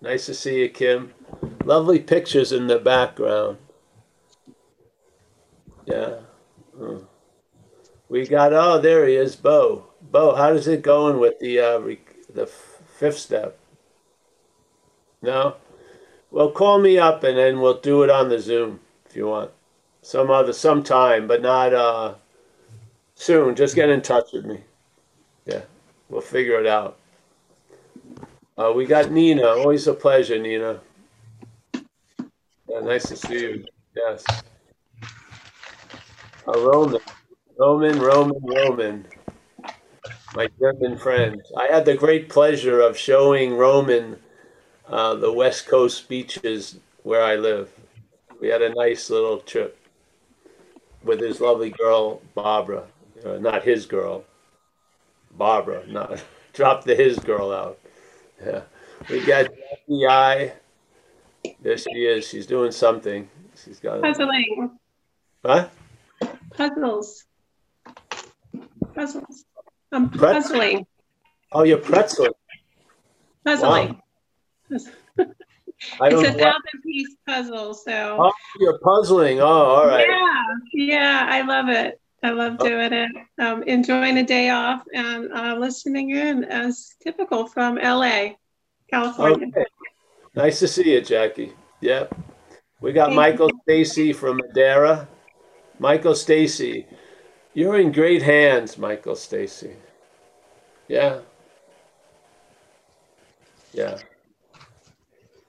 [0.00, 1.12] Nice to see you, Kim.
[1.64, 3.58] Lovely pictures in the background.
[5.86, 6.20] Yeah.
[6.76, 6.98] Hmm.
[8.08, 9.87] We got, oh, there he is, Bo.
[10.10, 11.78] Bo, how does it going with the uh,
[12.32, 13.58] the fifth step?
[15.22, 15.56] No?
[16.30, 19.50] Well, call me up and then we'll do it on the Zoom if you want.
[20.02, 22.14] Some other sometime, but not uh
[23.14, 23.54] soon.
[23.54, 24.60] Just get in touch with me.
[25.44, 25.62] Yeah,
[26.08, 26.98] we'll figure it out.
[28.56, 29.46] Uh, we got Nina.
[29.46, 30.80] Always a pleasure, Nina.
[32.68, 33.64] Yeah, nice to see you.
[33.96, 34.24] Yes.
[36.46, 37.00] Uh, Roman,
[37.58, 39.06] Roman, Roman, Roman.
[40.34, 41.42] My German friend.
[41.56, 44.18] I had the great pleasure of showing Roman
[44.86, 47.70] uh, the West Coast beaches where I live.
[48.40, 49.78] We had a nice little trip
[51.02, 52.84] with his lovely girl, Barbara.
[53.24, 54.24] Uh, not his girl,
[55.32, 55.86] Barbara.
[55.86, 56.22] Not
[56.52, 57.78] drop the his girl out.
[58.44, 58.62] Yeah,
[59.08, 60.52] we got Jackie I.
[61.62, 62.28] There she is.
[62.28, 63.28] She's doing something.
[63.64, 64.02] She's got.
[64.02, 64.78] Puzzling.
[65.44, 65.68] Huh?
[66.54, 67.24] Puzzles.
[68.94, 69.44] Puzzles.
[69.92, 70.86] I'm puzzling.
[71.52, 72.28] Oh, you're pretzel.
[73.44, 74.00] puzzling.
[76.00, 78.18] I It's a thousand piece puzzle, so.
[78.20, 79.40] Oh, you're puzzling.
[79.40, 80.06] Oh, all right.
[80.08, 82.00] Yeah, yeah, I love it.
[82.22, 83.10] I love doing it.
[83.38, 88.30] Um, enjoying a day off and uh, listening in as typical from LA,
[88.90, 89.46] California.
[89.48, 89.66] Okay.
[90.34, 91.52] Nice to see you, Jackie.
[91.80, 92.14] Yep.
[92.80, 95.08] We got Thank Michael Stacy from Madeira.
[95.78, 96.86] Michael Stacy,
[97.58, 99.72] you're in great hands, Michael Stacy.
[100.86, 101.18] Yeah.
[103.72, 103.98] Yeah.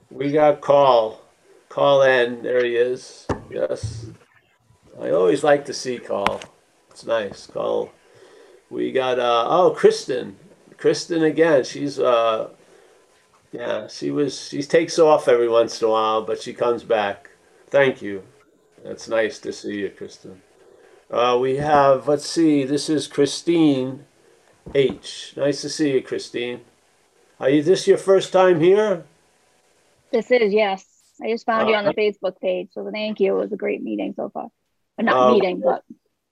[0.09, 1.21] We got Cal.
[1.69, 2.41] Cal N.
[2.41, 3.27] There he is.
[3.51, 4.07] Yes.
[4.99, 6.41] I always like to see Cal.
[6.89, 7.45] It's nice.
[7.45, 7.91] Cal.
[8.71, 10.35] We got uh oh Kristen.
[10.77, 11.63] Kristen again.
[11.63, 12.49] She's uh
[13.51, 17.29] yeah, she was she takes off every once in a while, but she comes back.
[17.67, 18.23] Thank you.
[18.83, 20.41] That's nice to see you, Kristen.
[21.09, 24.05] Uh, we have let's see, this is Christine
[24.75, 25.33] H.
[25.35, 26.61] Nice to see you, Christine.
[27.39, 29.03] Are you this your first time here?
[30.11, 30.85] This is, yes.
[31.21, 33.35] I just found you on the Uh, Facebook page, so thank you.
[33.35, 34.49] It was a great meeting so far.
[34.97, 35.83] Or not Uh, meeting, but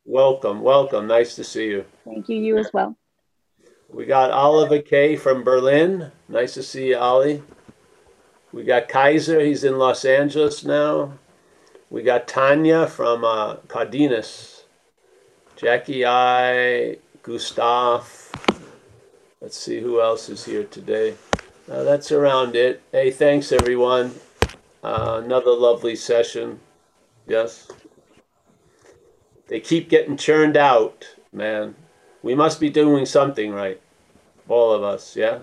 [0.06, 1.08] Welcome, welcome.
[1.08, 1.86] Nice to see you.
[2.06, 2.96] thank you, you as well.
[3.90, 6.12] We got Oliver K from Berlin.
[6.30, 7.42] Nice to see you, Ollie.
[8.54, 9.40] We got Kaiser.
[9.40, 11.14] He's in Los Angeles now.
[11.90, 14.57] We got Tanya from uh, Cardenas.
[15.58, 16.98] Jackie I.
[17.24, 18.32] Gustav.
[19.42, 21.16] Let's see who else is here today.
[21.70, 22.82] Uh, that's around it.
[22.92, 24.14] Hey, thanks everyone.
[24.84, 26.60] Uh, another lovely session.
[27.28, 27.70] Yes.
[29.48, 31.76] They keep getting churned out, man.
[32.22, 33.82] We must be doing something right.
[34.48, 35.40] All of us, yeah?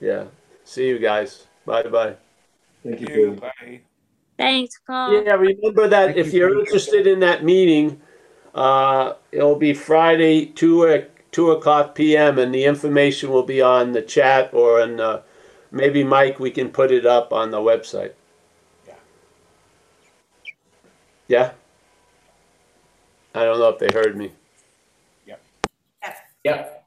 [0.00, 0.26] Yeah.
[0.64, 1.46] See you guys.
[1.64, 2.14] Bye bye.
[2.82, 3.32] Thank you, Thank you.
[3.40, 3.80] Bye.
[4.36, 5.24] Thanks, Paul.
[5.24, 8.00] Yeah, remember that Thank if you, you're interested in that meeting,
[8.54, 13.92] uh, it'll be Friday, 2, o- 2 o'clock p.m., and the information will be on
[13.92, 15.22] the chat or on uh,
[15.70, 18.12] maybe Mike, we can put it up on the website.
[18.86, 18.94] Yeah.
[21.28, 21.52] Yeah?
[23.34, 24.32] I don't know if they heard me.
[26.44, 26.79] Yep.